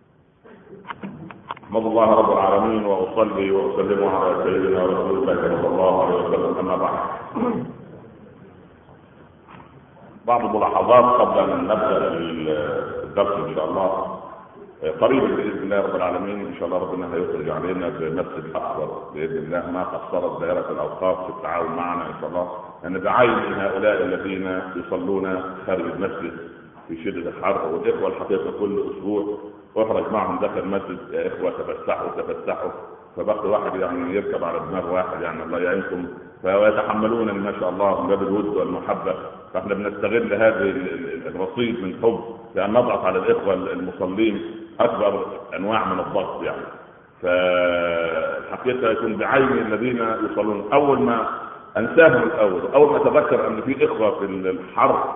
احمد 1.66 1.86
الله 1.86 2.08
رب 2.16 2.32
العالمين 2.32 2.86
وأصلي 2.86 3.52
وأسلم 3.52 4.02
على 4.08 4.30
سيدنا 4.44 4.80
رسول 4.86 5.16
الله 5.18 5.36
صلى 5.36 5.68
الله 5.68 5.94
عليه 6.04 6.16
وسلم. 6.16 6.52
أما 6.60 6.76
بعد. 6.76 7.00
بعض 10.28 10.46
الملاحظات 10.46 11.22
قبل 11.22 11.40
أن 11.52 11.64
نبدأ 11.64 11.98
الدرس 13.04 13.48
إن 13.48 13.56
شاء 13.56 13.66
الله. 13.66 14.20
قريبا 15.02 15.28
بإذن 15.28 15.64
الله 15.64 15.82
رب 15.82 15.96
العالمين 15.96 16.46
إن 16.46 16.56
شاء 16.60 16.66
الله 16.68 16.78
ربنا 16.78 17.16
هيخرج 17.16 17.50
علينا 17.50 17.90
بمسجد 17.90 18.56
اكبر 18.56 19.02
بإذن 19.14 19.38
الله 19.38 19.72
ما 19.72 19.84
قصرت 19.84 20.42
دائرة 20.42 20.72
الأوقاف 20.72 21.26
في 21.26 21.30
التعاون 21.38 21.72
معنا 21.72 22.06
إن 22.08 22.14
شاء 22.22 22.30
الله. 22.30 22.52
لأن 22.84 23.00
بعين 23.00 23.54
هؤلاء 23.54 24.02
الذين 24.02 24.62
يصلون 24.76 25.44
خارج 25.68 25.86
المسجد 25.86 26.38
في 26.88 27.04
شدة 27.04 27.30
الحر 27.30 27.68
والإخوة 27.74 28.08
الحقيقة 28.08 28.52
كل 28.60 28.84
أسبوع 28.92 29.38
اخرج 29.78 30.12
معهم 30.12 30.40
داخل 30.40 30.60
المسجد. 30.60 30.98
يا 31.12 31.28
إخوة 31.28 31.52
تفسحوا 31.52 32.08
تفسحوا. 32.22 32.72
فبقي 33.18 33.50
واحد 33.50 33.76
يعني 33.80 34.16
يركب 34.16 34.44
على 34.44 34.60
دماغ 34.60 34.94
واحد 34.94 35.22
يعني 35.22 35.44
الله 35.44 35.60
يعينكم. 35.60 36.06
فيتحملون 36.42 37.32
ما 37.32 37.54
شاء 37.60 37.70
الله 37.70 38.02
من 38.02 38.10
باب 38.10 38.22
الود 38.22 38.46
والمحبة. 38.46 39.16
فإحنا 39.54 39.74
بنستغل 39.74 40.34
هذه 40.34 40.74
الرصيد 41.26 41.84
من 41.84 42.00
حب 42.04 42.20
لأن 42.56 42.74
نضغط 42.74 43.06
على 43.06 43.20
الإخوة 43.20 43.54
المصلين 43.54 44.42
أكبر 44.80 45.26
أنواع 45.56 45.86
من 45.86 46.00
الضغط 46.00 46.44
يعني. 46.44 46.66
فالحقيقة 47.22 48.92
يكون 48.92 49.16
بعين 49.16 49.52
الذين 49.52 50.06
يصلون. 50.32 50.70
أول 50.74 51.00
ما 51.00 51.28
أنساهم 51.78 52.24
الأول 52.24 52.62
أول 52.74 52.92
ما 52.92 52.98
أتذكر 52.98 53.48
أن 53.48 53.62
في 53.62 53.86
إخوة 53.86 54.20
في 54.20 54.26
الحر 54.26 55.16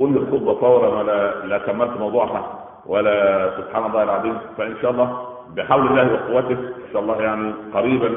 قل 0.00 0.16
الخطبه 0.16 0.54
فورا 0.54 0.88
ولا 0.88 1.46
لا 1.46 1.58
كملت 1.58 1.96
موضوعها 2.00 2.64
ولا 2.86 3.50
سبحان 3.56 3.86
الله 3.86 4.02
العظيم. 4.02 4.38
فإن 4.58 4.76
شاء 4.82 4.90
الله 4.90 5.37
بحول 5.56 5.86
الله 5.86 6.12
وقوته 6.12 6.58
إن 6.58 6.92
شاء 6.92 7.02
الله 7.02 7.22
يعني 7.22 7.54
قريبا 7.74 8.10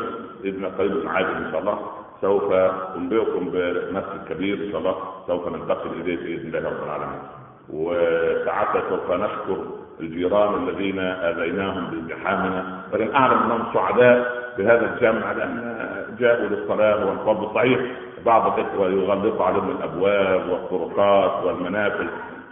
بإذن 0.44 0.66
قريب 0.78 0.92
عاجل 1.08 1.28
إن 1.28 1.52
شاء 1.52 1.60
الله. 1.62 1.80
سوف 2.22 2.54
أنبئكم 2.96 3.50
بمسجد 3.54 4.22
كبير 4.30 4.58
إن 4.58 4.72
شاء 4.72 4.80
الله. 4.80 4.96
سوف 5.28 5.48
ننتقل 5.48 5.90
إليه 6.02 6.18
بإذن 6.18 6.56
الله 6.56 6.70
رب 6.70 6.84
العالمين. 6.84 7.20
وساعتها 7.70 8.82
سوف 8.90 9.12
نشكر 9.12 9.58
الجيران 10.00 10.68
الذين 10.68 11.00
آذيناهم 11.00 11.86
بازدحامنا 11.92 12.82
ولكن 12.94 13.16
أعلم 13.16 13.38
انهم 13.38 13.64
سعداء 13.74 14.42
بهذا 14.58 14.94
الجمع 14.94 15.32
لأن 15.32 15.78
جاءوا 16.20 16.48
للصلاة 16.48 17.06
والفضل 17.06 17.56
صحيح. 17.56 17.80
بعض 18.26 18.60
الإخوة 18.60 18.88
يغلق 18.88 19.42
عليهم 19.42 19.72
الأبواب 19.72 20.50
والطرقات 20.50 21.46
والمنافذ. 21.46 22.08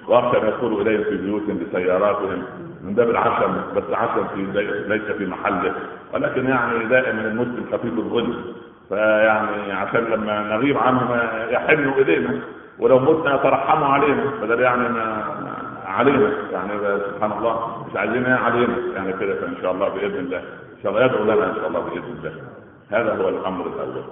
واخشى 0.07 0.41
ان 0.41 0.47
يدخلوا 0.47 0.81
إليهم 0.81 1.03
في 1.03 1.17
بيوتهم 1.17 1.59
بسياراتهم. 1.59 2.43
من 2.83 2.93
باب 2.93 3.09
العشم 3.09 3.55
بس 3.75 3.83
عشم 3.93 4.27
في 4.35 4.41
ليس 4.87 5.01
في 5.01 5.25
محله. 5.25 5.73
ولكن 6.13 6.47
يعني 6.47 6.85
دائما 6.85 7.21
المسلم 7.21 7.65
خفيف 7.71 7.93
الظل 7.93 8.53
فيعني 8.89 9.71
عشان 9.71 10.03
لما 10.03 10.41
نغيب 10.55 10.77
عنهم 10.77 11.19
يحنوا 11.49 11.93
إلينا. 11.93 12.39
ولو 12.79 12.99
متنا 12.99 13.35
يترحموا 13.35 13.87
علينا 13.87 14.23
بدل 14.41 14.59
يعني 14.59 14.89
ما 14.89 15.23
علينا. 15.85 16.31
يعني 16.51 16.71
سبحان 17.15 17.31
الله 17.31 17.85
مش 17.89 17.95
عايزين 17.97 18.25
علينا. 18.25 18.75
يعني 18.95 19.13
كده 19.13 19.35
فان 19.35 19.53
شاء 19.61 19.71
الله 19.71 19.89
بإذن 19.89 20.19
الله. 20.19 20.37
إن 20.37 20.83
شاء 20.83 20.91
الله 20.91 21.05
يدعو 21.05 21.23
لنا 21.23 21.49
إن 21.49 21.55
شاء 21.55 21.67
الله 21.67 21.79
بإذن 21.79 22.15
الله. 22.19 22.33
هذا 22.91 23.23
هو 23.23 23.29
الأمر 23.29 23.65
الأول. 23.65 24.03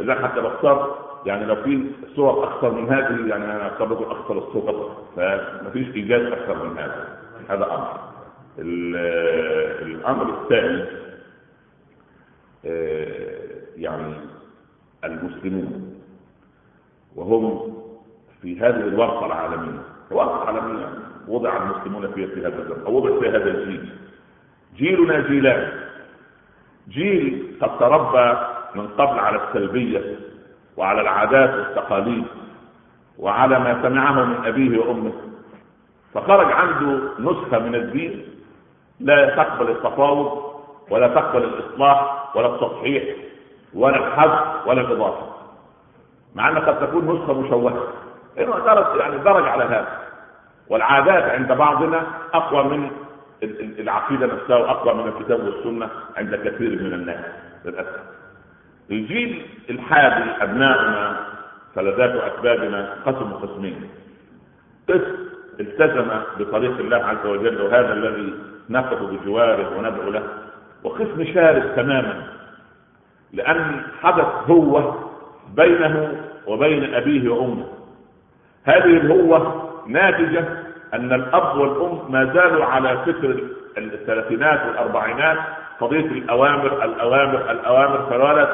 إذا 0.00 0.14
حتى 0.14 0.40
باختصار 0.40 0.98
يعني 1.26 1.44
لو 1.44 1.56
في 1.56 1.86
صور 2.16 2.44
أكثر 2.44 2.70
من 2.70 2.88
هذه 2.88 3.28
يعني 3.28 3.44
أنا 3.44 3.72
لكم 3.80 4.04
أكثر 4.10 4.38
الصور 4.38 4.96
فما 5.16 5.70
فيش 5.72 5.88
ايجاز 5.96 6.32
أكثر 6.32 6.64
من 6.64 6.78
هذا. 6.78 7.18
هذا 7.48 7.64
أمر. 7.64 8.00
الأمر 8.58 10.42
الثاني 10.42 10.84
يعني 13.76 14.14
المسلمون 15.04 15.94
وهم 17.16 17.74
في 18.42 18.60
هذه 18.60 18.76
الورقه 18.80 19.26
العالمية. 19.26 19.80
الورقه 20.10 20.50
العالمية 20.50 20.88
وضع 21.28 21.56
المسلمون 21.62 22.12
فيها 22.12 22.26
في 22.26 22.40
هذا 22.40 22.58
الزمن 22.62 22.82
أو 22.86 22.94
وضع 22.96 23.20
في 23.20 23.28
هذا 23.28 23.50
الجيل. 23.50 23.88
جيلنا 24.76 25.20
جيلان. 25.28 25.72
جيل 26.88 27.56
قد 27.60 27.78
تربى 27.78 28.38
من 28.74 28.88
قبل 28.88 29.18
على 29.18 29.40
السلبية. 29.48 30.16
وعلى 30.76 31.00
العادات 31.00 31.54
والتقاليد 31.54 32.24
وعلى 33.18 33.58
ما 33.58 33.82
سمعه 33.82 34.24
من 34.24 34.46
أبيه 34.46 34.78
وأمه. 34.78 35.12
فخرج 36.14 36.52
عنده 36.52 36.98
نسخة 37.18 37.58
من 37.58 37.74
الدين 37.74 38.24
لا 39.00 39.36
تقبل 39.36 39.70
التفاوض 39.70 40.52
ولا 40.90 41.08
تقبل 41.08 41.44
الإصلاح 41.44 42.28
ولا 42.36 42.46
التصحيح 42.54 43.04
ولا 43.74 43.96
الحذف 43.96 44.66
ولا 44.66 44.80
الإضافة. 44.80 45.26
مع 46.34 46.48
ان 46.48 46.58
قد 46.58 46.80
تكون 46.86 47.14
نسخة 47.16 47.40
مشوهة. 47.40 47.82
انه 48.38 48.58
درج 48.58 49.00
يعني 49.00 49.18
درج 49.18 49.48
على 49.48 49.64
هذا. 49.64 49.98
والعادات 50.68 51.24
عند 51.24 51.52
بعضنا 51.52 52.06
أقوى 52.34 52.64
من 52.64 52.90
العقيدة 53.78 54.26
نفسها 54.26 54.56
وأقوى 54.56 54.94
من 54.94 55.08
الكتاب 55.08 55.44
والسنة 55.44 55.88
عند 56.16 56.34
كثير 56.34 56.82
من 56.82 56.94
الناس 56.94 57.24
للأسف. 57.64 58.21
الجيل 58.90 59.46
الحالي 59.70 60.24
ابنائنا 60.40 61.16
فلذات 61.74 62.10
اسبابنا 62.10 62.94
قسموا 63.06 63.38
قسمين. 63.38 63.90
قسم 64.88 65.16
التزم 65.60 66.08
بطريق 66.38 66.78
الله 66.78 66.96
عز 66.96 67.26
وجل 67.26 67.60
وهذا 67.60 67.92
الذي 67.92 68.34
نقف 68.70 69.02
بجواره 69.02 69.78
وندعو 69.78 70.10
له. 70.10 70.22
وقسم 70.84 71.24
شارد 71.34 71.74
تماما 71.76 72.22
لأن 73.32 73.82
حدث 74.02 74.26
هو 74.50 74.94
بينه 75.56 76.20
وبين 76.46 76.94
أبيه 76.94 77.28
وأمه. 77.30 77.66
هذه 78.64 78.96
الهوة 78.96 79.68
ناتجة 79.86 80.44
أن 80.94 81.12
الأب 81.12 81.58
والأم 81.58 82.12
ما 82.12 82.24
زالوا 82.24 82.64
على 82.64 82.98
فكر 83.06 83.44
الثلاثينات 83.78 84.66
والأربعينات 84.66 85.38
قضية 85.82 86.06
الاوامر 86.06 86.84
الاوامر 86.84 87.50
الأوامر 87.50 88.06
فالولد 88.10 88.48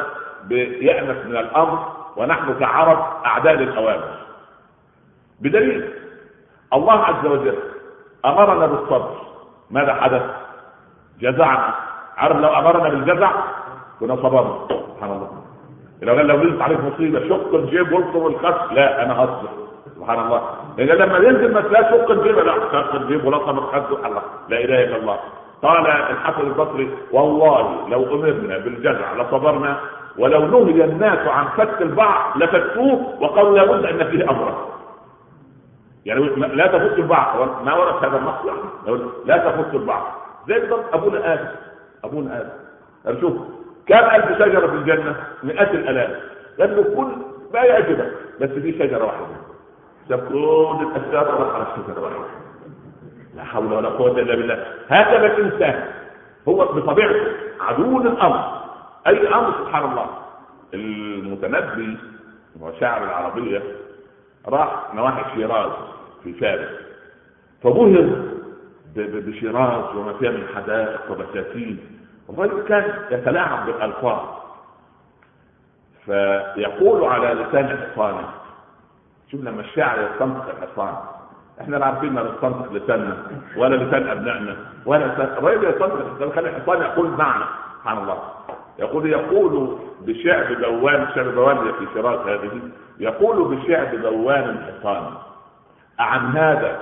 بيأنس 0.45 1.27
من 1.27 1.37
الأمر 1.37 1.79
ونحن 2.17 2.55
كعرب 2.61 2.99
أعداء 3.27 3.55
للأوامر. 3.55 4.11
بدليل 5.41 5.91
الله 6.73 7.05
عز 7.05 7.27
وجل 7.27 7.59
أمرنا 8.25 8.67
بالصبر. 8.67 9.17
ماذا 9.71 9.95
حدث؟ 9.95 10.23
جزعنا. 11.21 11.75
عارف 12.17 12.37
لو 12.37 12.49
أمرنا 12.49 12.89
بالجزع؟ 12.89 13.31
كنا 14.01 14.17
صبرنا. 14.17 14.59
سبحان 14.69 15.11
الله. 15.11 15.31
لو 16.03 16.15
قال 16.15 16.27
لو 16.27 16.37
نزلت 16.37 16.63
عليك 16.63 16.81
مصيبة 16.81 17.29
شق 17.29 17.55
الجيب 17.55 17.93
والقم 17.93 18.27
الخس. 18.27 18.73
لا 18.73 19.03
أنا 19.03 19.13
هصبر. 19.25 19.49
سبحان 19.97 20.19
الله. 20.19 20.43
لأن 20.77 20.99
لما 20.99 21.19
ينزل 21.19 21.63
تلاقي 21.63 21.91
شق 21.91 22.11
الجيب 22.11 22.39
لا 22.39 22.55
شق 22.73 22.95
الجيب 22.95 23.25
ولطم 23.25 23.59
الخس 23.59 23.93
الله. 24.07 24.23
لا 24.49 24.65
إله 24.65 24.85
إلا 24.85 24.97
الله. 24.97 25.19
قال 25.63 25.87
الحسن 25.87 26.41
البصري 26.41 26.91
والله 27.13 27.89
لو 27.89 28.15
أمرنا 28.15 28.59
بالجزع 28.59 29.13
لصبرنا 29.15 29.81
ولو 30.19 30.65
نهي 30.65 30.85
الناس 30.85 31.29
عن 31.29 31.47
فك 31.57 31.83
البعض 31.83 32.37
لفكوه 32.37 33.15
وقالوا 33.21 33.59
لابد 33.59 33.85
أن 33.85 34.11
فيه 34.11 34.31
امرا 34.31 34.69
يعني 36.07 36.21
لا 36.37 36.67
تفك 36.67 36.99
البعض. 36.99 37.65
ما 37.65 37.75
ورد 37.75 38.05
هذا 38.05 38.17
النص 38.17 39.05
لا 39.27 39.37
تفك 39.39 39.75
البعض. 39.75 40.03
زي 40.49 40.61
بالضبط 40.61 40.95
أبونا 40.95 41.35
آدم 41.35 41.49
أبونا 42.05 42.41
آدم. 43.05 43.21
شوف 43.21 43.33
كم 43.87 43.97
ألف 43.97 44.39
شجرة 44.39 44.67
في 44.67 44.75
الجنة؟ 44.75 45.17
مئات 45.43 45.71
الالاف 45.71 46.11
لأنه 46.59 46.83
كل 46.83 47.09
ما 47.55 47.61
يعجبك 47.61 48.13
بس 48.41 48.49
في 48.51 48.73
شجرة 48.79 49.05
واحدة. 49.05 49.27
ساب 50.09 50.19
كل 50.29 50.87
الأشجار 50.87 51.53
على 51.55 51.67
شجرة 51.77 52.03
واحدة. 52.03 52.48
لا 53.39 53.45
حول 53.45 53.73
ولا 53.73 53.89
قوة 53.89 54.11
إلا 54.11 54.35
بالله. 54.35 54.67
هكذا 54.89 55.27
الانسان 55.27 55.85
هو 56.49 56.65
بطبيعته 56.65 57.33
عدو 57.61 57.99
للأمر. 57.99 58.61
أي 59.07 59.29
أمر؟ 59.35 59.53
سبحان 59.59 59.91
الله. 59.91 60.07
المتنبي 60.75 61.99
وشاعر 62.61 63.05
العربية 63.05 63.63
راح 64.49 64.95
نواحي 64.95 65.35
شيراز 65.35 65.71
في 66.25 66.33
فارس 66.33 66.69
فبهر 67.63 68.11
بشيراز 68.97 69.97
وما 69.97 70.13
فيها 70.13 70.31
من 70.31 70.47
حدائق 70.57 71.11
وبساتين. 71.11 71.79
الرجل 72.31 72.63
كان 72.69 72.95
يتلاعب 73.11 73.67
بالالفاظ 73.67 74.21
فيقول 76.07 77.05
على 77.05 77.43
لسان 77.43 77.79
حصانه 77.79 78.29
شوف 79.31 79.41
لما 79.41 79.61
الشاعر 79.61 79.99
يستنطق 80.03 80.49
الحصان. 80.49 80.95
إحنا 81.61 81.77
لا 81.77 81.87
عارفين 81.87 82.13
ما 82.13 82.23
نستنطق 82.23 82.73
لساننا 82.73 83.17
ولا 83.57 83.77
لسان 83.77 84.09
أبنائنا 84.09 84.57
ولا 84.87 85.05
لسان 85.07 85.29
يستنطق 85.71 85.95
الحصان 86.07 86.33
خلي 86.33 86.49
الحصان 86.51 86.83
يقول 86.83 87.11
معنى 87.11 87.45
سبحان 87.81 87.99
الله. 87.99 88.19
يقول 88.79 89.07
يقول 89.11 89.79
بشعب 90.07 90.47
بوان 90.63 91.07
شعب 91.15 91.25
بوان 91.35 91.57
في 91.57 91.87
شيراز 91.95 92.21
هذه. 92.27 92.61
يقول 92.99 93.57
بشعب 93.57 93.95
بوان 93.97 94.45
الحصان 94.51 95.05
أعن 95.99 96.37
هذا 96.37 96.79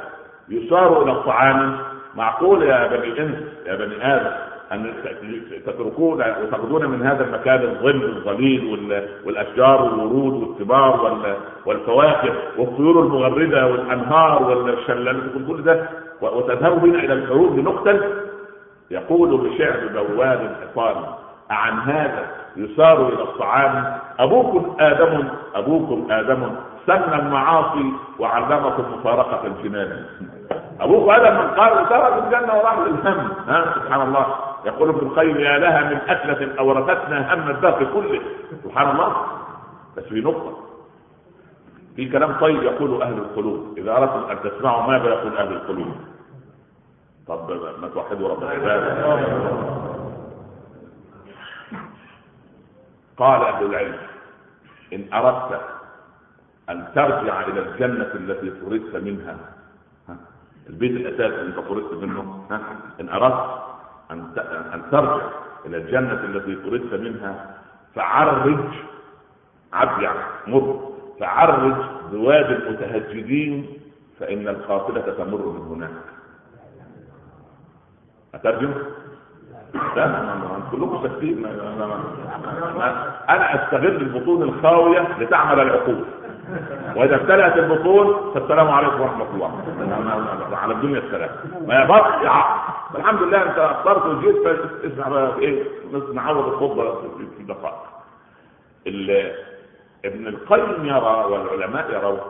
يسار 0.48 1.02
إلى 1.02 1.12
الطعان؟ 1.12 1.78
معقول 2.14 2.62
يا 2.62 2.86
بني 2.86 3.08
الانس 3.08 3.38
يا 3.66 3.74
بني 3.76 4.14
آدم؟ 4.16 4.45
أن 4.72 4.92
تتركون 5.66 6.24
وتأخذون 6.42 6.86
من 6.86 7.06
هذا 7.06 7.24
المكان 7.24 7.62
الظل 7.62 8.04
الظليل 8.04 8.92
والأشجار 9.26 9.82
والورود 9.82 10.34
والثمار 10.34 11.16
والفواكه 11.66 12.32
والطيور 12.58 13.02
المغرده 13.02 13.66
والأنهار 13.66 14.42
والشلالات 14.42 15.22
كل 15.48 15.62
ده. 15.62 15.88
وتذهبوا 16.22 16.78
بنا 16.78 16.98
إلى 16.98 17.12
الحروب 17.12 17.58
لنقتل 17.58 18.02
يقول 18.90 19.48
بشعر 19.48 19.86
بواب 19.94 20.40
الحصان 20.40 21.04
عن 21.50 21.78
هذا 21.78 22.26
يسار 22.56 23.08
إلى 23.08 23.22
الطعام. 23.22 23.98
أبوكم 24.18 24.76
آدم 24.80 25.24
أبوكم 25.54 26.06
آدم 26.10 26.50
سن 26.86 27.14
المعاصي 27.14 27.92
وعلمكم 28.18 28.84
مفارقة 28.98 29.46
الجنان. 29.46 30.04
أبوك 30.80 31.08
آدم 31.10 31.34
من 31.34 31.48
قال 31.50 31.88
ترك 31.88 32.24
الجنة 32.24 32.58
وراح 32.58 32.78
للهم. 32.78 33.28
ها 33.48 33.74
سبحان 33.74 34.08
الله. 34.08 34.26
يقول 34.66 34.88
ابن 34.88 35.06
القيم 35.06 35.36
يا 35.40 35.58
لها 35.58 35.90
من 35.90 35.96
اكله 35.96 36.58
أورثتنا 36.58 37.34
هم 37.34 37.50
الدهر 37.50 37.84
كله. 37.84 38.20
سبحان 38.64 38.90
الله. 38.90 39.26
بس 39.96 40.04
في 40.04 40.20
نقطة. 40.20 40.58
في 41.96 42.08
كلام 42.08 42.32
طيب 42.40 42.62
يقول 42.62 43.02
أهل 43.02 43.18
القلوب. 43.18 43.78
إذا 43.78 43.96
أردتم 43.96 44.30
أن 44.30 44.50
تسمعوا 44.50 44.90
ماذا 44.92 45.08
يقول 45.08 45.36
أهل 45.36 45.52
القلوب؟ 45.52 45.94
طب 47.26 47.50
ما 47.82 47.88
توحدوا 47.88 48.28
رب 48.28 48.42
العباد. 48.42 48.82
قال 53.16 53.42
أهل 53.42 53.66
العلم 53.66 53.96
إن 54.92 55.12
أردت 55.14 55.60
أن 56.70 56.86
ترجع 56.94 57.40
إلى 57.40 57.60
الجنة 57.60 58.10
التي 58.14 58.50
طردت 58.50 58.96
منها. 58.96 59.36
البيت 60.68 60.92
الاساسي 60.92 61.40
اللي 61.40 61.62
طردت 61.62 61.94
منه. 61.94 62.46
إن 63.00 63.08
أردت 63.08 63.65
أن 64.10 64.82
ترجع 64.90 65.26
إلى 65.66 65.76
الجنة 65.76 66.12
التي 66.24 66.54
طردت 66.54 66.94
منها 67.00 67.56
فعرج 67.94 68.58
عبد 69.72 70.02
يعني 70.02 70.18
مر 70.46 70.90
فعرج 71.20 71.74
بواد 72.12 72.50
المتهجدين 72.50 73.66
فإن 74.20 74.48
القافلة 74.48 75.00
تمر 75.00 75.46
من 75.46 75.60
هناك. 75.76 75.90
أترجم؟ 78.34 78.74
لا 79.96 80.36
كلكم 80.72 81.02
ساكتين 81.02 81.46
أنا 83.28 83.54
أستغل 83.64 83.96
البطون 83.96 84.42
الخاوية 84.42 85.18
لتعمل 85.20 85.60
العقول. 85.60 86.04
وإذا 86.96 87.14
ابتلأت 87.16 87.56
البطون 87.56 88.30
فالسلام 88.34 88.68
عليكم 88.70 89.00
ورحمة 89.00 89.26
الله. 89.34 89.50
على 90.56 90.72
الدنيا 90.74 90.98
السلام. 90.98 91.30
ما 91.66 91.82
يبقى 91.84 92.20
الحمد 92.96 93.22
لله 93.22 93.42
أنت 93.42 93.58
اخترت 93.58 94.06
وجيت 94.06 94.46
اسمع 94.84 95.08
بقى 95.08 95.38
إيه 95.38 95.62
نعوض 96.14 96.46
الخطبة 96.48 96.94
في 97.38 97.42
دقائق. 97.48 97.82
ابن 100.04 100.26
القيم 100.26 100.84
يرى 100.84 101.24
والعلماء 101.30 101.90
يرون 101.92 102.20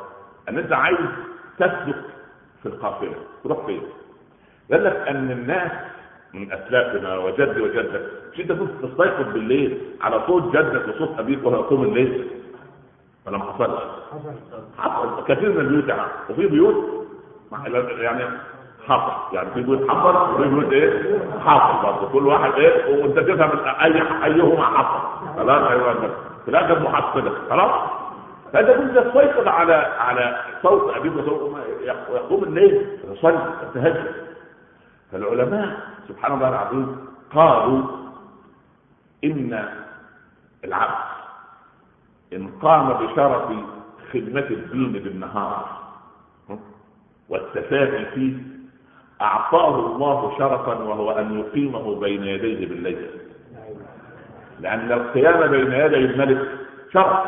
أن 0.49 0.59
أنت 0.59 0.73
عايز 0.73 0.99
تسلك 1.59 2.03
في 2.63 2.67
القافلة. 2.67 3.15
تروح 3.45 3.67
فين؟ 3.67 3.83
قال 4.73 4.85
لك 4.85 4.97
أن 5.09 5.31
الناس 5.31 5.73
من 6.35 6.53
أسلافنا 6.53 7.19
وجدي 7.19 7.61
وجدك 7.61 8.03
مش 8.33 8.41
أنت 8.41 8.53
تستيقظ 8.83 9.33
بالليل 9.33 9.79
على 10.01 10.21
صوت 10.27 10.57
جدك 10.57 10.89
وصوت 10.89 11.19
أبيك 11.19 11.47
وهو 11.47 11.55
يقوم 11.55 11.83
الليل؟ 11.83 12.27
ولا 13.27 13.39
ما 13.39 13.53
حصلش؟ 13.53 13.81
حصل. 14.79 15.25
كثير 15.29 15.53
من 15.53 15.61
البيوت 15.61 15.89
يعني. 15.89 16.03
وفي 16.31 16.47
بيوت 16.47 17.07
يعني 17.99 18.25
حصل. 18.89 19.35
يعني 19.37 19.51
في 19.51 19.63
بيوت 19.63 19.91
حصل 19.91 20.35
وفي 20.35 20.49
بيوت 20.49 20.73
إيه؟ 20.73 21.19
حصل 21.47 21.83
برضه. 21.83 22.13
كل 22.13 22.27
واحد 22.27 22.53
إيه؟ 22.53 23.03
وأنت 23.03 23.19
تفهم 23.19 23.59
أي 23.83 24.03
أيهما 24.25 24.65
حصل. 24.65 25.29
خلاص 25.37 25.71
أيوه. 25.71 25.95
في 26.45 26.49
الآخر 26.51 26.79
محصله 26.83 27.33
خلاص؟ 27.51 27.91
فانت 28.53 28.71
كنت 28.71 28.99
تسيطر 28.99 29.49
على 29.49 29.75
على 29.75 30.37
صوت 30.63 30.97
ابيك 30.97 31.13
وصوت 31.17 31.57
يقوم 32.15 32.45
الليل 32.45 32.99
يصلي 33.13 33.53
يتهجد. 33.63 34.13
فالعلماء 35.13 35.77
سبحان 36.09 36.33
الله 36.33 36.49
العظيم 36.49 37.07
قالوا 37.35 37.83
إن 39.25 39.69
العبد 40.65 41.16
إن 42.33 42.49
قام 42.63 42.93
بشرف 42.93 43.43
خدمة 44.13 44.47
الدين 44.51 44.93
بالنهار. 44.93 45.67
والتفاني 47.29 48.07
فيه 48.07 48.35
أعطاه 49.21 49.87
الله 49.87 50.39
شرفا 50.39 50.75
وهو 50.83 51.11
أن 51.11 51.39
يقيمه 51.39 52.01
بين 52.01 52.25
يديه 52.25 52.69
بالليل. 52.69 53.07
لأن 54.61 54.93
القيام 54.93 55.51
بين 55.51 55.73
يدي 55.73 55.97
الملك 55.97 56.49
شرف 56.93 57.19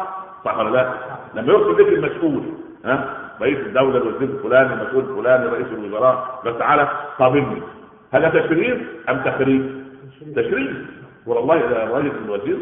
صح 0.44 0.58
ولا 0.58 0.70
لا؟ 0.70 0.94
لما 1.34 1.52
يكتب 1.52 1.80
لك 1.80 1.88
المسؤول 1.88 2.42
ها؟ 2.84 3.14
رئيس 3.40 3.58
الدولة 3.58 3.96
الوزير 3.96 4.28
الفلاني 4.28 4.72
المسؤول 4.72 5.04
الفلاني 5.04 5.46
رئيس 5.46 5.66
الوزراء. 5.66 6.42
بس 6.46 6.58
تعالى 6.58 6.88
قابلني 7.18 7.62
هذا 8.12 8.28
تشريف 8.28 8.82
أم 9.08 9.22
تخريف؟ 9.22 9.62
تشريف. 10.36 10.76
والله 11.26 11.56
الراجل 11.56 12.12
الوزير 12.24 12.58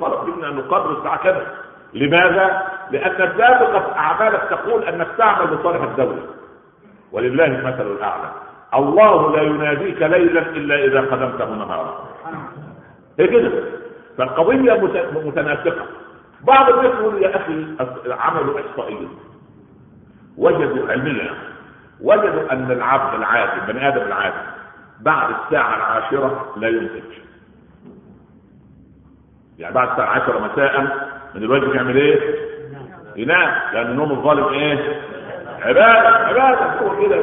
طلب 0.00 0.36
منا 0.36 0.48
أن 0.48 0.56
نقرر 0.56 0.98
الساعة 0.98 1.22
كذا. 1.22 1.46
لماذا؟ 1.94 2.62
لأن 2.90 3.16
سابقه 3.38 3.96
أعمالك 3.96 4.42
تقول 4.50 4.84
انك 4.84 5.06
تعمل 5.18 5.54
لصالح 5.54 5.82
الدولة. 5.82 6.26
ولله 7.12 7.44
المثل 7.44 7.86
الأعلى. 7.86 8.32
الله 8.74 9.36
لا 9.36 9.42
يناديك 9.42 10.02
ليلا 10.02 10.40
إلا 10.40 10.84
إذا 10.84 11.00
خدمته 11.00 11.54
نهارا. 11.54 12.08
هي 13.18 13.26
كده. 13.26 13.50
فالقضية 14.18 14.72
متناسقة. 15.14 15.86
بعض 16.46 16.68
الناس 16.70 16.94
يقول 16.94 17.22
يا 17.22 17.36
أخي 17.36 17.66
عملوا 18.12 18.60
احصائيه 18.60 19.06
وجدوا 20.38 20.88
علميا 20.88 21.34
وجدوا 22.00 22.52
أن 22.52 22.70
العبد 22.70 23.14
العادي 23.14 23.72
بني 23.72 23.88
آدم 23.88 24.02
العادي 24.02 24.36
بعد 25.00 25.30
الساعة 25.30 25.76
العاشرة 25.76 26.54
لا 26.56 26.68
ينتج. 26.68 27.12
يعني 29.58 29.74
بعد 29.74 29.88
الساعة 29.90 30.16
العاشرة 30.16 30.38
مساء 30.38 31.04
من 31.34 31.42
الواجب 31.42 31.74
يعمل 31.74 31.96
إيه؟ 31.96 32.20
ينام. 33.16 33.50
لأن 33.72 33.86
النوم 33.86 34.10
الظالم 34.12 34.44
إيه؟ 34.44 34.78
عبادة. 35.62 36.08
عبادة. 36.08 36.80
هو 36.80 37.02
كده. 37.04 37.16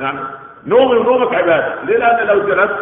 يعني 0.00 0.18
نومي 0.66 0.96
ونومك 0.96 1.34
عبادة. 1.34 1.82
ليه؟ 1.84 1.96
لأن 1.98 2.26
لو 2.26 2.46
جلست 2.46 2.74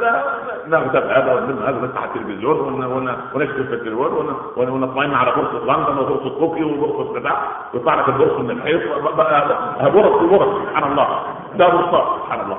نغتب 0.69 1.07
هذا 1.07 1.33
ونلم 1.35 1.63
هذا 1.63 1.81
نفتح 1.83 2.03
التلفزيون 2.05 2.85
ونكتب 2.85 3.67
في 3.67 3.75
التلفزيون 3.75 4.37
ونطمئن 4.57 5.15
على 5.15 5.33
بورصه 5.33 5.59
لندن 5.65 5.99
وبورصه 5.99 6.39
طوكيو 6.39 6.69
وبورصه 6.69 7.21
بتاع 7.21 7.43
ويطلع 7.75 7.95
لك 8.01 8.09
البورصة 8.09 8.43
من 8.43 8.51
الحيط 8.51 8.83
بورص 9.93 10.23
بورص 10.23 10.63
سبحان 10.69 10.91
الله. 10.93 11.23
ده 11.57 11.69
بورصات 11.69 12.07
سبحان 12.23 12.41
الله. 12.41 12.59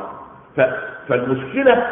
فالمشكلة 1.10 1.88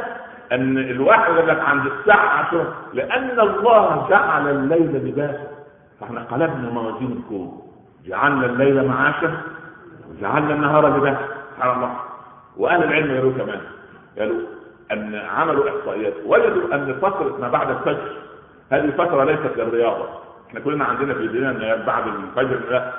أن 0.51 0.77
الواحد 0.77 1.33
يقول 1.33 1.47
لك 1.47 1.59
عند 1.59 1.85
الساعة 1.85 2.27
10 2.47 2.73
لأن 2.93 3.39
الله 3.39 4.07
جعل 4.09 4.47
الليل 4.49 5.07
لباسا 5.07 5.58
فاحنا 5.99 6.23
قلبنا 6.23 6.69
موازين 6.69 7.11
الكون 7.11 7.61
جعلنا 8.05 8.45
الليل 8.45 8.87
معاشا 8.87 9.41
وجعلنا 10.11 10.53
النهار 10.53 10.97
لباسا. 10.97 11.27
سبحان 11.55 11.75
الله. 11.77 11.95
وأهل 12.57 12.83
العلم 12.83 13.15
قالوا 13.15 13.31
كمان. 13.33 13.61
قالوا 14.19 14.41
أن 14.91 15.15
عملوا 15.15 15.69
إحصائيات. 15.69 16.13
وجدوا 16.25 16.75
أن 16.75 16.93
فترة 17.01 17.37
ما 17.41 17.49
بعد 17.49 17.69
الفجر 17.69 18.11
هذه 18.71 18.89
فتره 18.91 19.23
ليست 19.23 19.57
للرياضة. 19.57 20.05
إحنا 20.49 20.59
كلنا 20.59 20.85
عندنا 20.85 21.13
في 21.13 21.27
ديننا 21.27 21.75
إن 21.75 21.85
بعد 21.85 22.03
الفجر 22.07 22.59
لا 22.69 22.91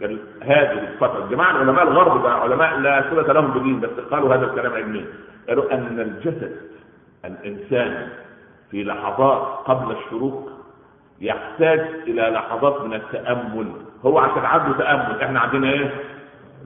قال 0.00 0.18
هذه 0.42 0.78
الفترة. 0.78 1.26
جماعة 1.30 1.52
علماء 1.52 1.82
الغرب 1.82 2.22
بقى 2.22 2.40
علماء 2.40 2.78
لا 2.78 3.04
صله 3.10 3.32
لهم 3.32 3.50
بدين 3.50 3.80
بس 3.80 3.90
قالوا 4.10 4.34
هذا 4.34 4.44
الكلام 4.46 4.72
علميا 4.72 5.06
قالوا 5.48 5.74
أن 5.74 6.00
الجسد 6.00 6.56
الإنسان 7.24 8.08
في 8.70 8.84
لحظات 8.84 9.42
قبل 9.66 9.96
الشروق 9.96 10.57
يحتاج 11.20 11.80
إلى 12.06 12.22
لحظات 12.22 12.80
من 12.82 12.94
التأمل. 12.94 13.72
هو 14.06 14.18
عشان 14.18 14.44
عنده 14.44 14.78
تأمل. 14.78 15.22
إحنا 15.22 15.40
عندنا 15.40 15.68
إيه؟ 15.68 15.94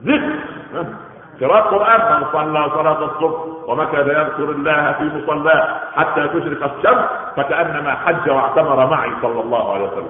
ذكر. 0.05 0.35
قراءة 1.41 1.61
قرآن 1.69 2.21
من 2.21 2.27
صلى 2.33 2.69
صلاة 2.69 3.05
الصبح 3.05 3.69
وما 3.69 3.85
كان 3.85 4.07
يذكر 4.07 4.51
الله 4.51 4.91
في 4.93 5.03
مصلاه 5.03 5.79
حتى 5.95 6.27
تشرق 6.27 6.63
الشمس 6.77 7.05
فكأنما 7.35 7.95
حج 7.95 8.29
واعتمر 8.29 8.85
معي 8.89 9.11
صلى 9.21 9.41
الله 9.41 9.73
عليه 9.73 9.83
وسلم. 9.87 10.09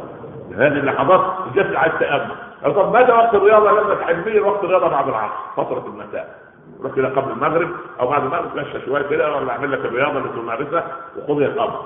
هذه 0.56 0.68
اللحظات 0.80 1.22
الجسد 1.48 1.76
عايز 1.76 1.94
تأمل 2.00 2.32
طب 2.64 2.94
ماذا 2.94 3.14
وقت 3.14 3.36
الرياضة؟ 3.36 3.72
لما 3.72 4.04
علميا 4.06 4.42
وقت 4.42 4.64
الرياضة 4.64 4.88
بعد 4.88 5.08
العصر 5.08 5.34
فترة 5.58 5.84
المساء. 5.88 6.36
روح 6.84 6.96
كده 6.96 7.08
قبل 7.10 7.32
المغرب 7.32 7.70
أو 8.00 8.08
بعد 8.10 8.24
المغرب 8.24 8.54
تمشى 8.56 8.86
شوية 8.86 9.02
كده 9.08 9.36
ولا 9.36 9.52
أعمل 9.52 9.72
لك 9.72 9.80
الرياضة 9.80 10.18
اللي 10.18 10.30
تمارسها 10.30 10.84
وخذ 11.18 11.42
الامر 11.42 11.80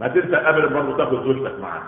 ما 0.00 0.08
تنسى 0.08 0.36
أبدا 0.36 0.66
برضه 0.66 0.96
تاخذ 0.96 1.24
زوجتك 1.24 1.60
معاك. 1.62 1.82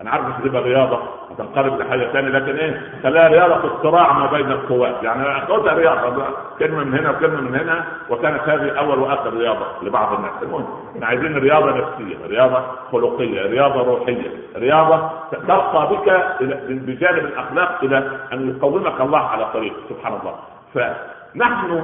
أنا 0.00 0.10
عارف 0.10 0.26
مش 0.26 0.34
هتبقى 0.34 0.62
رياضة 0.62 0.98
هتنقلب 1.30 1.80
لحاجة 1.80 2.12
ثانية 2.12 2.28
لكن 2.28 2.56
إيه؟ 2.56 2.92
خليها 3.02 3.28
رياضة 3.28 3.58
في 3.58 3.64
الصراع 3.74 4.12
ما 4.12 4.26
بين 4.30 4.50
القوات. 4.52 5.02
يعني 5.02 5.38
اخذها 5.38 5.74
رياضة 5.74 6.24
كلمة 6.58 6.84
من 6.84 6.98
هنا 6.98 7.10
وكلمة 7.10 7.40
من 7.40 7.54
هنا 7.60 7.84
وكانت 8.10 8.40
هذه 8.40 8.70
أول 8.78 8.98
وآخر 8.98 9.34
رياضة 9.34 9.66
لبعض 9.82 10.12
الناس. 10.16 10.32
المهم 10.42 10.64
إحنا 10.94 11.06
عايزين 11.06 11.38
رياضة 11.38 11.70
نفسية 11.70 12.26
رياضة 12.26 12.62
خلقية 12.92 13.42
رياضة 13.42 13.82
روحية. 13.82 14.30
رياضة 14.56 15.10
ترقى 15.48 15.88
بك 15.96 16.24
بجانب 16.68 17.24
الأخلاق 17.24 17.78
إلى 17.84 18.10
أن 18.32 18.48
يقومك 18.56 19.00
الله 19.00 19.18
على 19.18 19.46
طريق. 19.54 19.72
سبحان 19.88 20.12
الله. 20.20 20.34
فنحن 20.74 21.82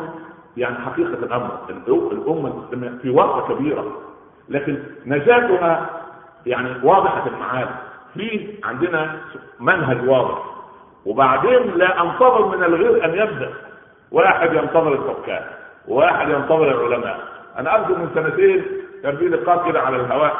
يعني 0.57 0.77
حقيقة 0.87 1.19
الأمر 1.25 1.51
الأمة 2.13 2.49
المسلمة 2.49 2.99
في 3.03 3.11
ورطه 3.11 3.55
كبيرة. 3.55 3.85
لكن 4.49 4.79
نجاتها 5.07 5.91
يعني 6.47 6.71
واضحة 6.83 7.27
المعالم 7.27 7.71
في 8.15 8.55
عندنا 8.65 9.17
منهج 9.61 10.09
واضح. 10.09 10.39
وبعدين 11.05 11.71
لا 11.77 12.03
أنتظر 12.03 12.47
من 12.57 12.65
الغير 12.65 13.05
أن 13.05 13.11
يبدأ. 13.11 13.51
واحد 14.11 14.53
ينتظر 14.55 14.93
الحكام 14.93 15.45
وواحد 15.89 16.29
ينتظر 16.29 16.87
العلماء. 16.87 17.21
أنا 17.59 17.75
أرجو 17.75 17.95
من 17.95 18.11
سنتين 18.15 18.65
كان 19.03 19.17
في 19.17 19.29
لقاء 19.29 19.69
كده 19.71 19.81
على 19.81 19.97
الهواء 19.97 20.37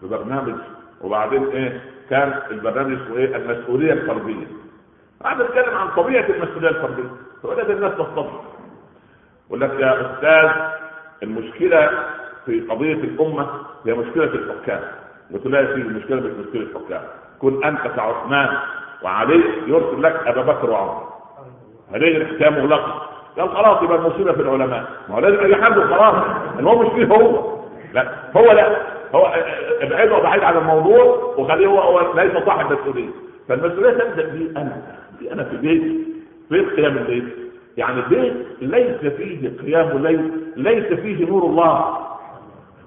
في 0.00 0.06
برنامج. 0.06 0.54
وبعدين 1.00 1.46
إيه؟ 1.46 1.80
كان 2.10 2.40
البرنامج 2.50 2.98
اسمه 3.02 3.16
إيه؟ 3.16 3.36
المسؤولية 3.36 3.92
الفردية. 3.92 4.46
أنا 5.24 5.34
بتكلم 5.34 5.74
عن 5.76 5.88
طبيعة 5.88 6.26
المسؤولية 6.28 6.68
الفردية. 6.68 7.10
فبدات 7.42 7.70
الناس 7.70 7.92
تصطدم 7.92 8.38
يقول 9.46 9.60
لك 9.60 9.70
يا 9.80 10.00
أستاذ 10.00 10.50
المشكلة 11.22 11.90
في 12.46 12.60
قضية 12.60 12.92
الأمة 12.94 13.46
هي 13.86 13.92
مشكلة 13.94 14.24
الحكام. 14.24 14.80
وتلاقي 15.30 15.66
فيه 15.66 15.82
المشكلة 15.82 16.16
مش 16.16 16.46
مشكلة 16.46 16.62
الحكام. 16.62 17.02
كن 17.38 17.64
أنت 17.64 17.80
كعثمان 17.96 18.48
وعلي 19.02 19.40
يرسل 19.66 20.02
لك 20.02 20.20
أبا 20.26 20.42
بكر 20.42 20.70
وعمر. 20.70 21.02
هذه 21.90 22.16
الحكام 22.16 22.54
مغلقه 22.54 23.02
قال 23.38 23.48
خلاص 23.48 23.82
يبقى 23.82 23.98
المصيبة 23.98 24.32
في 24.32 24.40
العلماء. 24.42 24.84
ما 25.08 25.14
هو 25.14 25.18
لازم 25.18 25.44
يجي 25.44 25.56
حد 25.56 25.72
خلاص. 25.80 26.14
المهم 26.58 26.86
مش 26.86 26.92
فيه 26.92 27.06
هو. 27.06 27.54
لا 27.94 28.12
هو 28.36 28.52
لا. 28.52 28.76
هو 29.14 29.26
ابعده 29.80 30.18
بعيد 30.18 30.42
عن 30.42 30.56
الموضوع 30.56 31.04
وخليه 31.38 31.66
هو, 31.66 31.80
هو 31.80 32.14
ليس 32.14 32.44
صاحب 32.46 32.72
مسؤوليه 32.72 33.08
فالمسؤولية 33.48 33.90
تبدأ 33.90 34.26
بي 34.28 34.50
أنا. 34.56 34.82
في 35.18 35.32
أنا 35.32 35.44
في 35.44 35.56
بيتي. 35.56 35.98
فين 36.48 36.70
قيام 36.70 36.96
الليل 36.96 37.28
يعني 37.76 38.02
بيت 38.10 38.34
ليس 38.60 39.12
فيه 39.12 39.52
قيام 39.62 39.96
الليل 39.96 40.30
ليس 40.56 40.84
فيه 41.00 41.26
نور 41.26 41.42
الله. 41.44 42.03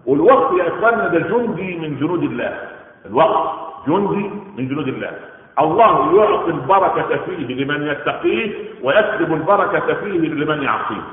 والوقت 0.08 0.54
يا 0.60 0.68
إخواننا 0.68 1.08
ده 1.08 1.20
جندي 1.20 1.78
من 1.78 1.98
جنود 2.00 2.24
الله. 2.24 2.60
الوقت 3.06 3.50
جندي 3.88 4.32
من 4.58 4.68
جنود 4.68 4.88
الله. 4.88 5.12
الله 5.60 6.16
يعطي 6.16 6.52
البركة 6.52 7.18
فيه 7.26 7.64
لمن 7.64 7.88
يتقيه 7.88 8.52
ويسلب 8.84 9.34
البركة 9.34 9.94
فيه 9.94 10.20
لمن 10.20 10.64
يعصيه. 10.64 11.04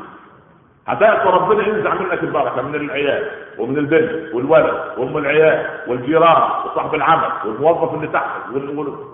هتأتي 0.86 1.28
ربنا 1.28 1.68
ينزع 1.68 1.94
منك 1.94 2.22
البركة 2.22 2.62
من 2.62 2.74
العيال 2.74 3.30
ومن 3.58 3.78
البنت 3.78 4.34
والولد 4.34 4.74
وأم 4.98 5.18
العيال 5.18 5.66
والجيران 5.88 6.42
وصاحب 6.66 6.94
العمل 6.94 7.30
والموظف 7.46 7.94
اللي 7.94 8.06
تحتك 8.06 8.42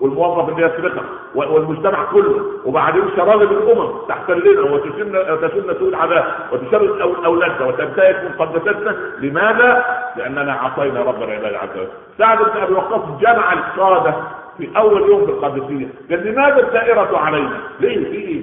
والموظف 0.01 0.49
اللي 0.49 0.65
يسرقك 0.65 1.03
والمجتمع 1.35 2.03
كله 2.11 2.45
وبعدين 2.65 3.01
شراغب 3.15 3.41
الأمم 3.41 3.89
تحتلنا 4.09 4.61
وتشن 4.61 5.11
تشن 5.41 5.79
سوء 5.79 5.89
العذاب 5.89 6.25
وتشرد 6.51 7.01
أولادنا 7.25 7.65
وتنتهك 7.67 8.31
مقدساتنا 8.39 8.95
لماذا؟ 9.19 9.85
لأننا 10.15 10.53
عصينا 10.53 11.01
رب 11.01 11.23
العباد 11.23 11.53
عز 11.53 11.77
وجل 11.77 11.87
سعد 12.17 12.37
بن 12.37 12.61
أبي 12.61 12.73
وقاص 12.73 13.19
جمع 13.21 13.53
القادة 13.53 14.13
في 14.57 14.69
أول 14.77 15.01
يوم 15.01 15.25
في 15.25 15.31
القادسية 15.31 15.87
قال 16.09 16.27
لماذا 16.27 16.59
الدائره 16.67 17.17
علينا؟ 17.17 17.57
ليه 17.79 18.05
في 18.09 18.15
إيه؟ 18.15 18.41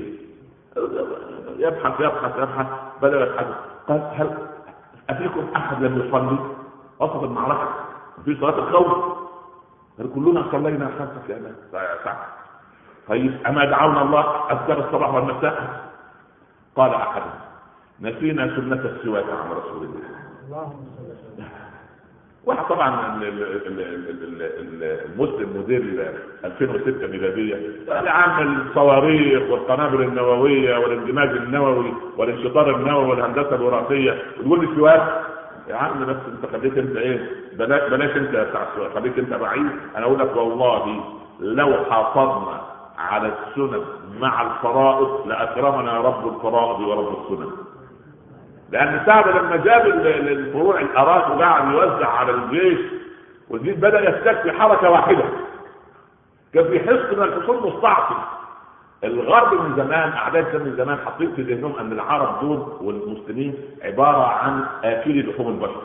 يبحث 1.58 2.00
يبحث 2.00 2.38
يبحث 2.38 2.66
بدأ 3.02 3.20
يتحدث 3.22 3.56
قال 3.88 4.00
هل 4.16 4.36
أفيكم 5.10 5.48
أحد 5.56 5.82
لم 5.82 5.98
يصلي 6.00 6.38
وسط 7.00 7.22
المعركة. 7.22 7.68
في 8.24 8.36
صلاة 8.40 8.58
الخوف. 8.58 9.18
قال 9.98 10.14
كلنا 10.14 10.44
صلينا 10.52 10.90
خمسة 10.98 11.34
يا 11.74 12.04
سعد 12.04 12.16
طيب 13.08 13.46
أما 13.46 13.64
دعونا 13.64 14.02
الله 14.02 14.52
أذكر 14.52 14.78
الصباح 14.86 15.14
والمساء؟ 15.14 15.84
قال 16.76 16.94
أحدهم 16.94 17.30
نسينا 18.00 18.56
سنة 18.56 18.82
السواك 18.84 19.24
عن 19.24 19.50
رسول 19.50 19.82
الله. 19.84 20.00
اللهم 20.48 21.67
واحد 22.48 22.64
طبعا 22.68 23.20
المسلم 25.06 25.48
مدير 25.56 26.12
2006 26.44 27.06
ميلاديه 27.06 27.54
قال 27.88 28.08
عامل 28.08 28.60
الصواريخ 28.66 29.50
والقنابل 29.50 30.02
النووية 30.02 30.76
والاندماج 30.78 31.28
النووي 31.28 31.92
والانشطار 32.16 32.76
النووي 32.76 33.08
والهندسة 33.08 33.54
الوراثية. 33.54 34.22
وتقول 34.40 34.60
لي 34.60 34.76
سواك 34.76 35.22
يا 35.68 35.76
عم 35.76 36.06
بس 36.06 36.16
انت 36.34 36.52
خليك 36.52 36.78
انت 36.78 36.96
إيه 36.96 37.30
بلاش 37.52 37.90
بلاش 37.90 38.16
انت 38.16 38.46
خليك 38.94 39.18
انت 39.18 39.34
بعيد. 39.34 39.70
أنا 39.96 40.04
أقول 40.06 40.18
لك 40.18 40.36
والله 40.36 41.00
لو 41.40 41.76
حافظنا 41.90 42.60
على 42.98 43.28
السنن 43.28 43.82
مع 44.20 44.42
الفرائض 44.42 45.26
لأكرمنا 45.26 45.98
رب 46.00 46.36
الفرائض 46.36 46.80
ورب 46.80 47.16
السنن. 47.22 47.50
لأن 48.70 49.00
سعد 49.06 49.28
لما 49.28 49.56
جاب 49.56 49.86
الفروع 49.86 50.80
الارات 50.80 51.30
وقعد 51.30 51.72
يوزع 51.72 52.08
على 52.08 52.32
الجيش 52.32 52.78
والجيش 53.50 53.76
بدأ 53.76 54.00
يستكفي 54.10 54.52
حركة 54.52 54.90
واحدة. 54.90 55.24
كان 56.54 56.64
في 56.64 56.80
حصن 56.80 57.16
من 57.18 57.22
الحصون 57.22 57.72
مستعصي. 57.72 58.14
الغرب 59.04 59.60
من 59.60 59.76
زمان 59.76 60.12
اعداء 60.12 60.42
من 60.58 60.74
زمان 60.76 60.98
حاطين 61.04 61.32
في 61.36 61.42
ذهنهم 61.42 61.78
أن 61.80 61.92
العرب 61.92 62.40
دول 62.40 62.66
والمسلمين 62.80 63.54
عبارة 63.82 64.26
عن 64.26 64.64
اكلي 64.84 65.22
لحوم 65.22 65.48
البشر. 65.48 65.82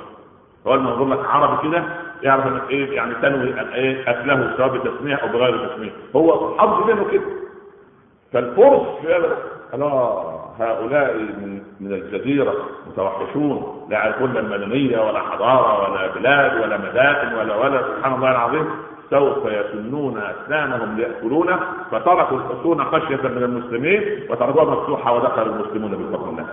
هو 0.67 0.75
لما 0.75 0.89
يقول 0.89 1.11
لك 1.11 1.25
عربي 1.25 1.69
كده؟ 1.69 1.83
يعرف 2.23 2.47
انك 2.47 2.69
إيه 2.69 2.95
يعني 2.95 3.13
تنوي 3.15 3.73
إيه 3.73 4.09
أكله 4.11 4.53
سواء 4.57 4.67
بتسميه 4.77 5.15
أو 5.15 5.27
بغير 5.27 5.67
تسميه 5.67 5.91
هو 6.15 6.57
حظ 6.57 6.87
منه 6.91 7.05
كده. 7.11 7.23
فالفرس 8.33 8.81
الله 9.73 10.42
هؤلاء 10.59 11.13
من 11.17 11.61
من 11.79 11.93
الجزيرة 11.93 12.53
متوحشون 12.87 13.87
لا 13.89 13.97
يعرفون 13.97 14.33
لا 14.33 14.41
مدنية 14.41 15.07
ولا 15.07 15.19
حضارة 15.19 15.91
ولا 15.91 16.07
بلاد 16.07 16.61
ولا 16.61 16.77
مدائن 16.77 17.33
ولا 17.33 17.55
ولا 17.55 17.81
سبحان 17.81 18.13
الله 18.13 18.31
العظيم 18.31 18.65
سوف 19.09 19.37
يسنون 19.45 20.17
أسنانهم 20.17 20.95
لياكلون 20.97 21.55
فتركوا 21.91 22.37
الحصون 22.37 22.83
خشية 22.83 23.27
من 23.27 23.43
المسلمين 23.43 24.19
وتركوها 24.29 24.65
مفتوحة 24.65 25.13
ودخل 25.13 25.41
المسلمون 25.41 25.91
بفضل 25.91 26.29
الله. 26.29 26.45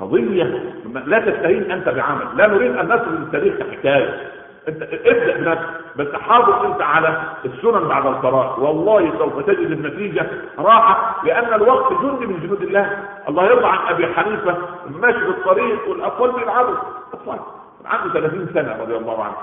قضية 0.00 0.62
لا 1.06 1.18
تستهين 1.18 1.70
أنت 1.70 1.88
بعمل، 1.88 2.24
لا 2.36 2.46
نريد 2.46 2.76
أن 2.76 2.86
نصل 2.86 3.14
للتاريخ 3.14 3.54
كحكايه. 3.54 4.31
ابدأ 4.68 5.36
بنفسك 5.36 5.82
بس 5.96 6.14
حافظ 6.14 6.64
انت 6.64 6.82
على 6.82 7.22
السنن 7.44 7.88
بعد 7.88 8.06
القراء 8.06 8.60
والله 8.60 9.18
سوف 9.18 9.46
تجد 9.46 9.70
النتيجة 9.70 10.26
راحة 10.58 11.26
لأن 11.26 11.54
الوقت 11.54 11.92
جند 11.92 12.20
من 12.20 12.40
جنود 12.40 12.62
الله. 12.62 13.08
الله 13.28 13.44
يرضى 13.44 13.66
عن 13.66 13.78
أبي 13.94 14.06
حنيفة 14.06 14.56
ماشي 14.86 15.18
في 15.18 15.28
الطريق 15.28 15.88
والأطفال 15.88 16.32
بيلعبوا. 16.32 16.74
أطفال 17.12 17.38
عنده 17.84 18.12
30 18.20 18.48
سنة 18.54 18.76
رضي 18.82 18.96
الله 18.96 19.24
عنه. 19.24 19.36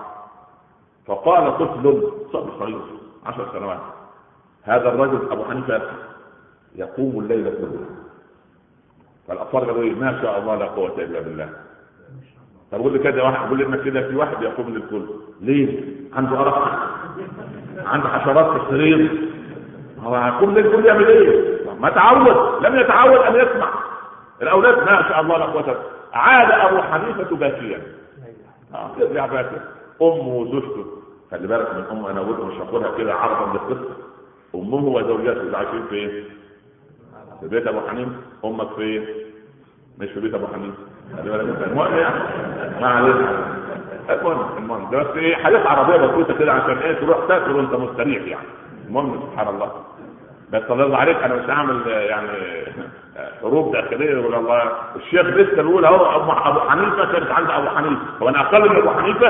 فقال 1.08 1.58
طفل 1.58 2.12
صبي 2.34 2.52
صغير 2.60 2.82
عشر 3.26 3.48
سنوات 3.54 3.80
هذا 4.64 4.90
الرجل 4.90 5.32
أبو 5.32 5.44
حنيفة 5.46 5.82
يقوم 6.76 7.20
الليل 7.20 7.44
كله. 7.44 7.86
فالأطفال 9.28 9.66
قالوا 9.66 9.84
إيه؟ 9.84 9.96
ما 9.96 10.22
شاء 10.22 10.40
الله 10.40 10.56
لا 10.56 10.66
قوة 10.66 10.96
إلا 10.98 11.20
بالله. 11.20 11.50
طب 12.72 12.80
قول 12.80 12.94
لي 12.94 13.00
كده 13.00 13.24
واحد 13.24 13.50
قول 13.50 13.58
لي 13.58 13.84
كده 13.84 14.08
في 14.08 14.16
واحد 14.16 14.42
يقوم 14.42 14.70
للكل. 14.70 15.06
ليه؟ 15.42 15.84
عنده 16.14 16.40
أرق. 16.42 16.80
عنده 17.86 18.10
حشرات 18.10 18.46
في 18.52 18.64
السرير. 18.66 19.30
هو 20.00 20.16
هيقوم 20.16 20.58
للكل 20.58 20.86
يعمل 20.86 21.08
إيه؟ 21.08 21.60
ما 21.80 21.90
تعود. 21.90 22.66
لم 22.66 22.80
يتعود 22.80 23.18
أن 23.18 23.36
يسمع. 23.36 23.70
الأولاد 24.42 24.78
ما 24.78 25.10
شاء 25.10 25.22
الله 25.22 25.38
لا 25.38 25.46
قوة. 25.46 25.78
عاد 26.14 26.52
أبو 26.52 26.82
حنيفة 26.82 27.36
باكيا. 27.36 27.82
آه 28.74 28.92
يرجع 29.00 29.26
باكيا. 29.26 29.62
أمه 30.02 30.28
وزوجته. 30.36 30.86
خلي 31.32 31.48
بالك 31.48 31.76
من 31.76 31.84
أمه 31.92 32.12
أنا 32.12 32.22
قلت 32.22 32.40
مش 32.40 32.54
هاخدها 32.54 32.98
كده 32.98 33.14
عرضا 33.14 33.54
للقصة. 33.54 33.96
امه 34.56 34.88
وزوجته 34.88 35.58
عايشين 35.58 35.84
فين؟ 35.90 36.24
في 37.42 37.48
بيت 37.48 37.68
أبو 37.68 37.80
حنيفة. 37.90 38.12
أمك 38.46 38.74
فين؟ 38.76 39.06
مش 40.00 40.10
في 40.10 40.20
بيت 40.20 40.34
أبو 40.34 40.48
حنيفة. 40.48 40.89
المهم 41.18 41.98
يعني 41.98 42.20
ما 42.82 43.00
المهم 44.10 44.58
المهم 44.58 44.90
بس 44.90 45.08
إيه 45.16 45.36
حاجات 45.36 45.68
عربيه 45.68 45.98
بسيطه 45.98 46.34
كده 46.40 46.54
عشان 46.54 46.78
إيه 46.78 46.94
تروح 47.00 47.18
تاكل 47.28 47.52
وانت 47.52 47.74
مستريح 47.74 48.24
يعني 48.28 48.48
المهم 48.88 49.20
سبحان 49.32 49.48
الله 49.48 49.72
بس 50.54 50.62
الله 50.72 50.98
عليك 50.98 51.18
أنا 51.24 51.36
مش 51.36 51.50
هعمل 51.50 51.88
يعني 51.88 52.30
حروب 53.42 53.72
داخليه 53.72 54.12
يقول 54.12 54.36
الله 54.36 54.64
الشيخ 54.96 55.22
لسه 55.22 55.62
بيقول 55.64 55.86
اهو 55.86 56.22
ابو 56.50 56.60
حنيفه 56.60 57.12
كانت 57.12 57.32
عند 57.32 57.50
ابو 57.50 57.68
حنيفه 57.70 58.02
هو 58.22 58.30
أنا 58.30 58.42
أقل 58.42 58.70
من 58.70 58.76
ابو 58.76 58.90
حنيفه؟ 58.90 59.28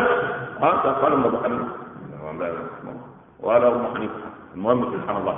آه 0.62 0.90
أقل 0.90 1.18
من 1.18 1.24
ابو 1.26 1.38
حنيفه 1.44 1.66
ولا 3.40 3.68
ابو 3.68 3.96
حنيفه 3.96 4.14
المهم 4.56 4.86
سبحان 4.94 5.18
الله 5.22 5.38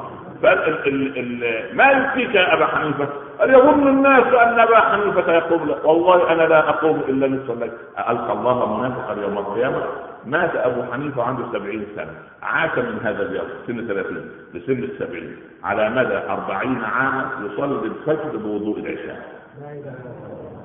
ما 1.73 1.91
يكفيك 1.91 2.35
يا 2.35 2.53
أبا 2.53 2.65
حنيفة؟ 2.65 3.07
قال 3.39 3.53
يظن 3.53 3.87
الناس 3.87 4.27
أن 4.33 4.59
أبا 4.59 4.79
حنيفة 4.79 5.33
يقوم 5.33 5.75
والله 5.83 6.31
أنا 6.31 6.43
لا 6.43 6.69
أقوم 6.69 6.99
إلا 7.09 7.27
نصف 7.27 7.51
الليل. 7.51 7.71
ألقى 8.09 8.33
الله 8.33 8.77
منافقا 8.77 9.21
يوم 9.21 9.37
القيامة. 9.37 9.83
مات 10.25 10.55
أبو 10.55 10.91
حنيفة 10.91 11.23
عنده 11.23 11.43
سبعين 11.53 11.85
سنة. 11.95 12.13
عاش 12.43 12.77
من 12.77 12.99
هذا 13.03 13.21
اليوم 13.21 13.47
سن 13.67 13.87
ثلاثين. 13.87 14.31
لسن 14.53 14.83
السبعين. 14.83 15.35
على 15.63 15.89
مدى 15.89 16.17
أربعين 16.29 16.83
عاما 16.83 17.29
يصلي 17.45 17.87
الفجر 17.87 18.37
بوضوء 18.37 18.79
العشاء. 18.79 19.21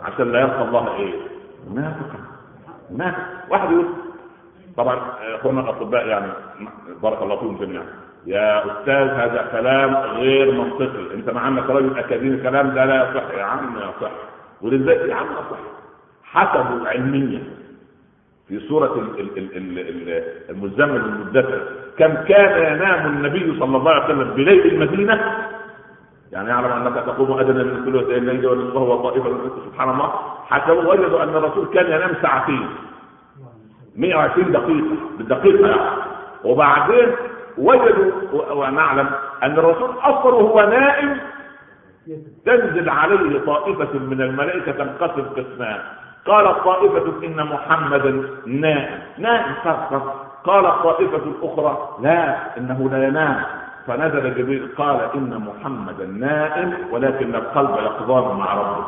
عشان 0.03 0.33
لا 0.33 0.41
يلقى 0.41 0.63
الله 0.63 0.97
إيه؟ 0.97 1.15
منافقا. 1.71 2.19
مات 2.91 3.15
واحد 3.51 3.71
يقول 3.71 3.87
طبعا 4.77 5.01
اخواننا 5.35 5.61
الاطباء 5.61 6.07
يعني 6.07 6.27
بارك 7.03 7.23
الله 7.23 7.37
فيهم 7.37 7.57
جميعا. 7.57 7.87
يا 8.27 8.67
أستاذ 8.67 9.09
هذا 9.09 9.49
كلام 9.53 9.95
غير 9.97 10.53
منطقي. 10.53 11.15
أنت 11.15 11.31
مع 11.31 11.49
أنك 11.49 11.71
راجل 11.71 11.99
أكاديمي 11.99 12.35
الكلام 12.35 12.75
ده 12.75 12.85
لا 12.85 13.11
يصح 13.11 13.39
يا 13.39 13.43
عم 13.45 13.77
يصح 13.77 14.11
ولذلك 14.63 15.09
يا 15.09 15.15
عم 15.15 15.27
يصح 15.27 15.59
حسبوا 16.25 16.89
علميا 16.89 17.43
في 18.49 18.61
سورة 18.61 19.15
المزمل 20.51 20.97
المدثر 20.97 21.63
كم 21.99 22.15
كان 22.15 22.75
ينام 22.77 23.07
النبي 23.07 23.59
صلى 23.61 23.77
الله 23.77 23.91
عليه 23.91 24.05
وسلم 24.05 24.35
بليل 24.35 24.67
المدينة؟ 24.67 25.47
يعني 26.33 26.49
يعلم 26.49 26.67
أنك 26.87 26.95
تقوم 27.07 27.39
أدنى 27.39 27.65
من 27.65 27.85
ثلث 27.85 28.09
الليل 28.11 28.47
ونصفه 28.47 28.81
وطائفه 28.81 29.39
سبحان 29.67 29.91
الله. 29.91 30.13
حتى 30.47 30.73
وجدوا 30.73 31.23
أن 31.23 31.29
الرسول 31.29 31.67
كان 31.75 31.87
ينام 31.87 32.11
ساعتين. 32.23 32.69
120 33.97 34.53
دقيقة. 34.53 34.97
بالدقيقة 35.19 35.67
يعني. 35.69 35.91
وبعدين 36.45 37.09
وجدوا 37.59 38.53
ونعلم 38.53 39.11
أن 39.43 39.53
الرسول 39.59 39.91
أصلا 40.03 40.35
وهو 40.35 40.61
نائم 40.71 41.17
تنزل 42.47 42.89
عليه 42.89 43.39
طائفة 43.47 43.99
من 43.99 44.21
الملائكة 44.21 44.73
تنقسم 44.73 45.23
قسمان 45.37 45.79
قالت 46.27 46.59
طائفة 46.65 47.27
إن 47.27 47.47
محمدا 47.47 48.23
نائم. 48.47 48.99
نائم 49.19 49.55
فقط 49.65 50.27
قالت 50.45 50.83
طائفة 50.83 51.23
أخرى 51.43 51.89
لا 52.03 52.37
إنه 52.59 52.91
لا 52.93 53.09
ينام. 53.09 53.43
فنزل 53.87 54.35
جبريل 54.35 54.69
قال 54.79 55.01
إن 55.15 55.43
محمدا 55.47 56.07
نائم 56.07 56.75
ولكن 56.91 57.35
القلب 57.35 57.71
يقظان 57.71 58.37
مع 58.37 58.55
ربه. 58.55 58.85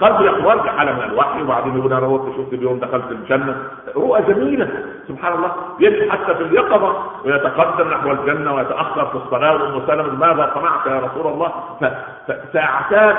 قلب 0.00 0.20
يقظان 0.20 0.62
في 0.62 0.70
حالة 0.70 0.92
من 0.92 1.02
الوحي 1.02 1.42
وبعدين 1.42 1.78
يقول 1.78 1.92
أنا 1.92 2.06
روحت 2.06 2.36
شفت 2.36 2.52
اليوم 2.52 2.78
دخلت 2.78 3.10
الجنة. 3.10 3.56
رؤى 3.96 4.22
جميلة 4.22 4.68
سبحان 5.08 5.32
الله 5.32 5.52
يجي 5.80 6.10
حتى 6.12 6.34
في 6.34 6.42
اليقظة 6.42 6.96
ويتقدم 7.24 7.88
نحو 7.90 8.10
الجنة 8.12 8.54
ويتأخر 8.54 9.06
في 9.06 9.14
الصلاة 9.14 9.52
وأم 9.62 9.86
سلمة 9.86 10.14
ماذا 10.14 10.50
صنعت 10.54 10.86
يا 10.86 10.98
رسول 11.06 11.32
الله؟ 11.32 11.52
فساعتان 12.28 13.16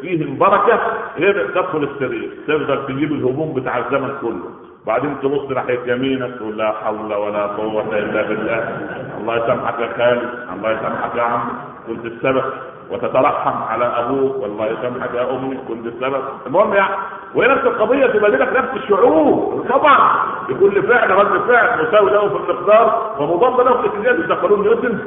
فيهم 0.00 0.38
بركة 0.38 0.78
غير 1.18 1.46
تدخل 1.54 1.82
السرير 1.82 2.30
تقدر 2.48 2.76
تجيب 2.76 3.12
الهموم 3.12 3.54
بتاع 3.54 3.78
الزمن 3.78 4.14
كله. 4.20 4.50
بعدين 4.86 5.20
تبص 5.22 5.50
ناحية 5.50 5.92
يمينك 5.92 6.34
تقول 6.38 6.58
لا 6.58 6.72
حول 6.84 7.14
ولا 7.14 7.46
قوة 7.46 7.98
إلا 7.98 8.22
بالله. 8.22 8.78
الله 9.20 9.36
يسامحك 9.36 9.78
يا 9.80 9.88
خالد 9.98 10.30
الله 10.56 10.70
يسامحك 10.70 11.16
يا 11.16 11.22
عم 11.22 11.40
كنت 11.86 12.04
السبب 12.04 12.44
وتترحم 12.90 13.62
على 13.68 13.84
أبوك 13.84 14.36
والله 14.42 14.66
يسامحك 14.66 15.14
يا 15.14 15.30
أمي 15.30 15.58
كنت 15.68 15.86
السبب. 15.86 16.22
المهم 16.46 16.74
يعني 16.74 16.94
وهي 17.34 17.48
نفس 17.48 17.62
القضية 17.64 18.06
تبقى 18.06 18.30
لك 18.30 18.56
نفس 18.56 18.68
الشعور. 18.76 19.64
طبعا 19.70 20.10
لكل 20.48 20.82
فعل 20.82 21.10
رد 21.10 21.40
فعل 21.48 21.86
مساوي 21.88 22.10
له 22.10 22.28
في 22.28 22.36
المقدار 22.36 23.14
ومضاد 23.18 23.66
له 23.66 23.82
في 23.82 23.86
الاتجاه 23.86 24.26
ده 24.26 24.34
قانون 24.34 24.62
نيوتن 24.62 24.98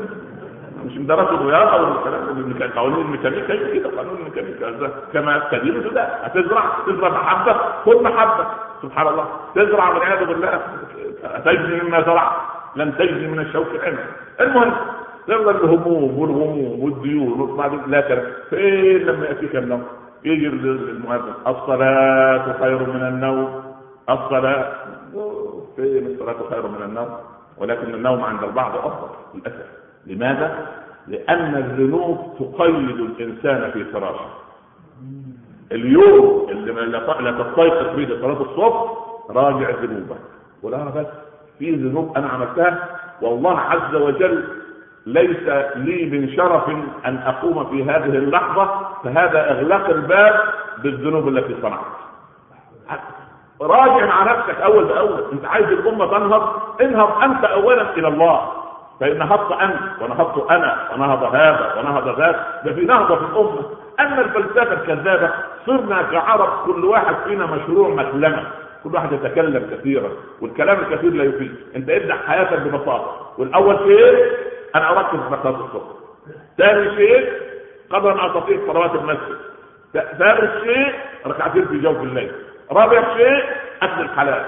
مش 0.86 0.98
مدرسة 0.98 1.32
الرياضة 1.32 1.72
أو 1.72 1.86
قوانين 2.76 3.02
الميكانيكا 3.02 3.56
كده 3.74 3.90
قانون 3.98 4.16
الميكانيكا. 4.18 4.90
كما 5.14 5.42
تدين 5.52 5.94
ده 5.94 6.02
هتزرع 6.04 6.64
تزرع 6.88 7.10
محبة 7.10 7.56
خذ 7.86 8.04
محبة. 8.04 8.46
سبحان 8.82 9.08
الله. 9.08 9.26
تزرع 9.56 9.90
والعياذ 9.90 10.26
بالله. 10.26 10.60
تجني 11.46 11.82
مما 11.84 12.02
زرع 12.02 12.32
لن 12.76 12.98
تجني 12.98 13.28
من 13.28 13.40
الشوك 13.40 13.68
عنب 13.84 14.00
المهم 14.42 14.74
يلا 15.28 15.52
الهموم 15.52 16.20
والغموم 16.20 16.84
والديون 16.84 17.60
لا 17.88 18.02
فين 18.50 18.98
لما 18.98 19.26
ياتيك 19.26 19.56
النوم 19.56 19.84
يجي 20.26 20.48
المؤذن. 20.48 21.34
الصلاة 21.48 22.60
خير 22.60 22.80
من 22.80 23.02
النوم. 23.02 23.64
الصلاة 24.10 24.74
فين 25.76 26.08
الصلاة 26.08 26.50
خير 26.50 26.68
من 26.68 26.84
النوم؟ 26.84 27.10
ولكن 27.58 27.94
النوم 27.94 28.24
عند 28.24 28.44
البعض 28.44 28.78
أفضل 28.78 29.10
للأسف. 29.36 29.68
لماذا؟ 30.08 30.68
لأن 31.08 31.56
الذنوب 31.56 32.18
تقيد 32.40 33.00
الإنسان 33.00 33.72
في 33.72 33.84
فراشه. 33.84 34.30
اليوم 35.72 36.48
اللي 36.50 36.72
لا 37.22 37.32
تستيقظ 37.32 37.96
فيه 37.96 38.06
لصلاة 38.06 38.42
الصبح 38.42 38.92
راجع 39.30 39.70
ذنوبك. 39.70 40.22
ولا 40.64 40.84
بس 40.84 41.08
في 41.60 41.76
ذنوب 41.76 42.18
أنا 42.18 42.28
عملتها 42.28 42.88
والله 43.22 43.60
عز 43.60 43.96
وجل 43.96 44.61
ليس 45.06 45.48
لي 45.76 46.06
من 46.06 46.34
شرف 46.36 46.70
أن 47.06 47.18
أقوم 47.18 47.66
في 47.70 47.84
هذه 47.84 48.06
اللحظة 48.18 48.70
فهذا 49.04 49.52
أغلاق 49.52 49.90
الباب 49.90 50.40
بالذنوب 50.84 51.28
التي 51.28 51.56
صنعت. 51.62 51.86
راجع 53.62 54.06
مع 54.06 54.24
نفسك 54.24 54.62
أول 54.62 54.86
بأول. 54.86 55.24
أنت 55.34 55.46
عايز 55.46 55.68
الأمة 55.68 56.06
تنهض؟ 56.06 56.54
انهض 56.82 57.24
أنت 57.24 57.46
اولا 57.46 57.98
إلى 57.98 58.08
الله. 58.08 58.52
فإن 59.00 59.18
نهضت 59.18 59.52
أنت 59.52 60.02
ونهضت 60.02 60.52
أنا 60.52 60.78
ونهض 60.96 61.24
هذا 61.36 61.74
ونهض 61.80 62.20
ذاك. 62.20 62.36
ده 62.66 62.74
في 62.74 62.86
نهضة 62.86 63.16
في 63.16 63.22
الأمة. 63.22 63.60
أما 64.00 64.22
الفلسفة 64.22 64.74
الكذابة 64.74 65.30
صرنا 65.66 66.02
كعرب 66.02 66.50
كل 66.66 66.86
واحد 66.86 67.16
فينا 67.28 67.46
مشروع 67.46 67.90
مكلمة. 67.90 68.44
كل 68.84 68.94
واحد 68.96 69.12
يتكلم 69.14 69.68
كثيرا 69.72 70.10
والكلام 70.42 70.80
الكثير 70.80 71.14
لا 71.14 71.24
يفيد. 71.24 71.56
أنت 71.76 71.90
ابدا 71.90 72.18
حياتك 72.28 72.60
ببساطة. 72.60 73.16
والأول 73.38 73.78
شيء 73.78 74.32
أنا 74.76 74.90
اركز 74.90 75.20
في 75.20 75.38
صلاه 75.44 75.66
الصبح 75.66 75.88
ثاني 76.58 76.96
شيء 76.96 77.34
قبل 77.90 78.10
أن 78.10 78.20
أستطيع 78.20 78.58
صلوات 78.68 78.96
المسجد. 78.96 79.38
ثالث 79.94 80.64
شيء 80.64 80.94
ركعتين 81.28 81.66
في 81.66 81.80
جوف 81.80 81.98
الليل. 81.98 82.32
رابع 82.72 83.18
شيء 83.18 83.44
أكل 83.82 84.02
الحلال. 84.02 84.46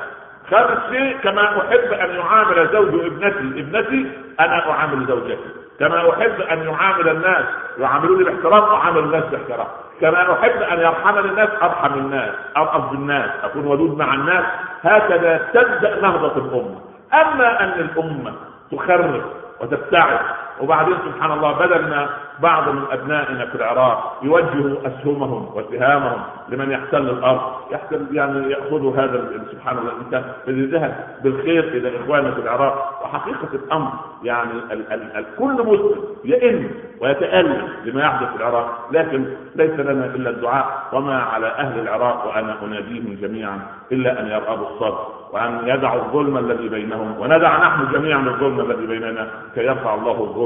خامس 0.51 0.78
شيء 0.89 1.17
كما 1.24 1.43
أحب 1.43 1.93
أن 1.93 2.15
يعامل 2.15 2.69
زوج 2.74 3.05
ابنتي 3.05 3.61
ابنتي 3.61 4.11
أنا 4.39 4.71
أعامل 4.71 5.05
زوجتي. 5.07 5.38
كما 5.80 6.09
أحب 6.09 6.41
أن 6.41 6.63
يعامل 6.63 7.09
الناس 7.09 7.45
يعاملوني 7.78 8.24
باحترام 8.24 8.63
اعامل 8.63 8.99
الناس 8.99 9.24
باحترام. 9.24 9.67
كما 10.01 10.34
أحب 10.34 10.61
أن 10.61 10.80
يرحمني 10.80 11.19
الناس 11.19 11.49
أرحم 11.61 11.93
الناس 11.93 12.30
ارأف 12.57 12.91
بالناس 12.91 13.30
أكون 13.43 13.67
ودود 13.67 13.97
مع 13.97 14.13
الناس. 14.13 14.45
هكذا 14.84 15.38
تبدأ 15.53 16.01
نهضة 16.01 16.38
الأمة. 16.38 16.82
أما 17.13 17.63
أن 17.63 17.69
الأمة 17.80 18.34
تخرب 18.71 19.21
وتبتعد. 19.60 20.20
وبعدين 20.62 20.95
سبحان 21.06 21.32
الله 21.32 21.51
بدل 21.51 21.89
ما 21.89 22.10
بعض 22.39 22.70
من 22.70 22.82
أبنائنا 22.91 23.45
في 23.45 23.56
العراق 23.56 24.20
يوجهوا 24.24 24.78
أسهمهم 24.88 25.49
وسهامهم 25.56 26.22
لمن 26.49 26.72
يحتل 26.72 27.10
الأرض. 27.10 27.41
يحتل 27.72 28.06
يعني 28.12 28.51
يأخذوا 28.51 28.95
هذا 28.95 29.30
سبحان 29.51 29.78
الله. 29.78 29.91
الانسان 29.91 30.24
الذي 30.47 30.66
ذهب 30.66 30.95
بالخير 31.24 31.64
إلى 31.64 31.91
إخواننا 32.04 32.32
في 32.32 32.39
العراق. 32.41 33.01
وحقيقة 33.04 33.47
الأمر 33.54 33.91
يعني 34.24 34.51
ال 34.72 34.93
ال 34.93 35.18
ال 35.18 35.26
كل 35.39 35.54
مسلم 35.54 35.95
يئن 36.26 36.72
ويتألم 37.01 37.68
لما 37.86 38.01
يحدث 38.01 38.30
في 38.30 38.36
العراق. 38.36 38.88
لكن 38.91 39.26
ليس 39.56 39.80
لنا 39.80 40.06
إلا 40.06 40.30
الدعاء. 40.30 40.84
وما 40.93 41.20
على 41.24 41.47
أهل 41.47 41.80
العراق 41.80 42.28
وأنا 42.28 42.56
أناديهم 42.64 43.18
جميعا 43.22 43.60
إلا 43.91 44.20
أن 44.22 44.28
يرغبوا 44.28 44.68
الصبر 44.68 45.08
وأن 45.34 45.60
يدعوا 45.68 46.01
الظلم 46.01 46.38
الذي 46.38 46.70
بينهم 46.70 47.20
وندع 47.20 47.58
نحن 47.68 47.93
جميعا 47.93 48.20
الظلم 48.20 48.60
الذي 48.72 48.86
بيننا 48.88 49.28
كي 49.56 49.66
يرفع 49.66 49.93
الله 49.95 50.12
الظلم 50.12 50.43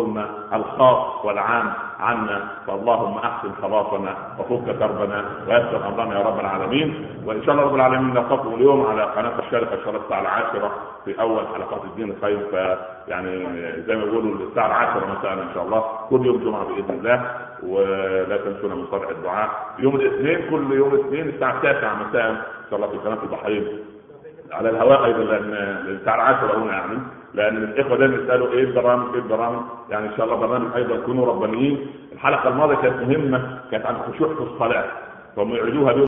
الخاص 0.54 1.26
والعام 1.26 1.74
عنا. 2.00 2.48
فاللهم 2.68 3.18
أحسن 3.18 3.52
خلاصنا 3.62 4.16
وفك 4.40 4.78
كربنا 4.80 5.26
ويسر 5.48 5.88
أمرنا 5.88 6.20
يا 6.20 6.26
رب 6.26 6.40
العالمين. 6.40 7.08
وإن 7.26 7.44
شاء 7.44 7.56
الله 7.56 7.66
رب 7.66 7.76
العالمين 7.76 8.14
نلقاكم 8.14 8.54
اليوم 8.54 8.86
على 8.86 9.04
قناة 9.04 9.40
الشركة 9.40 9.74
ان 9.74 9.80
شاء 9.80 9.90
الله 9.90 10.02
الساعة 10.04 10.22
العاشره 10.22 10.72
في 11.06 11.22
أول 11.22 11.48
حلقات 11.56 11.84
الدين 11.84 12.10
الخير 12.12 12.40
فيعني 12.52 13.46
زي 13.88 13.96
ما 13.96 14.06
بيقولوا 14.06 14.48
الساعة 14.50 14.68
العاشره 14.68 15.06
مساء 15.20 15.34
إن 15.34 15.50
شاء 15.54 15.64
الله 15.64 15.84
كل 16.10 16.26
يوم 16.26 16.38
جمعة 16.38 16.64
بإذن 16.66 16.90
الله. 17.00 17.32
ولا 17.64 18.38
تنسونا 18.38 18.76
من 18.76 18.86
صرع 18.92 19.10
الدعاء 19.10 19.50
يوم 19.80 19.96
الاثنين 19.96 20.50
كل 20.50 20.74
يوم 20.74 20.94
الاثنين 20.94 21.30
الساعة 21.30 21.60
9 21.62 21.96
مساء 22.10 22.30
إن 22.32 22.70
شاء 22.70 22.76
الله 22.76 22.88
في 22.88 22.98
قناة 22.98 23.24
البحرين. 23.24 23.68
على 24.52 24.70
الهواء 24.70 25.06
أيضا 25.06 25.24
لأن 25.24 25.54
الساعة 25.88 26.16
العاشرة 26.16 26.58
هنا 26.58 26.74
يعني. 26.74 26.98
لأن 27.34 27.58
الإخوة 27.58 27.98
دايما 27.98 28.16
يسألوا 28.24 28.52
إيه 28.52 28.64
البرامج 28.64 29.14
إيه 29.14 29.22
البرامج؟ 29.22 29.62
يعني 29.90 30.08
إن 30.08 30.18
شاء 30.18 30.26
الله 30.26 30.36
برنامج 30.36 30.76
أيضا 30.76 30.98
كونوا 30.98 31.26
ربانيين. 31.26 31.88
الحلقة 32.14 32.50
الماضية 32.50 32.76
كانت 32.76 32.96
مهمة 33.10 33.60
كانت 33.72 33.86
عن 33.86 33.96
الخشوع 33.96 34.28
في 34.36 34.42
الصلاه 34.42 34.86
فهم 35.36 35.56
يعيدوها 35.56 35.94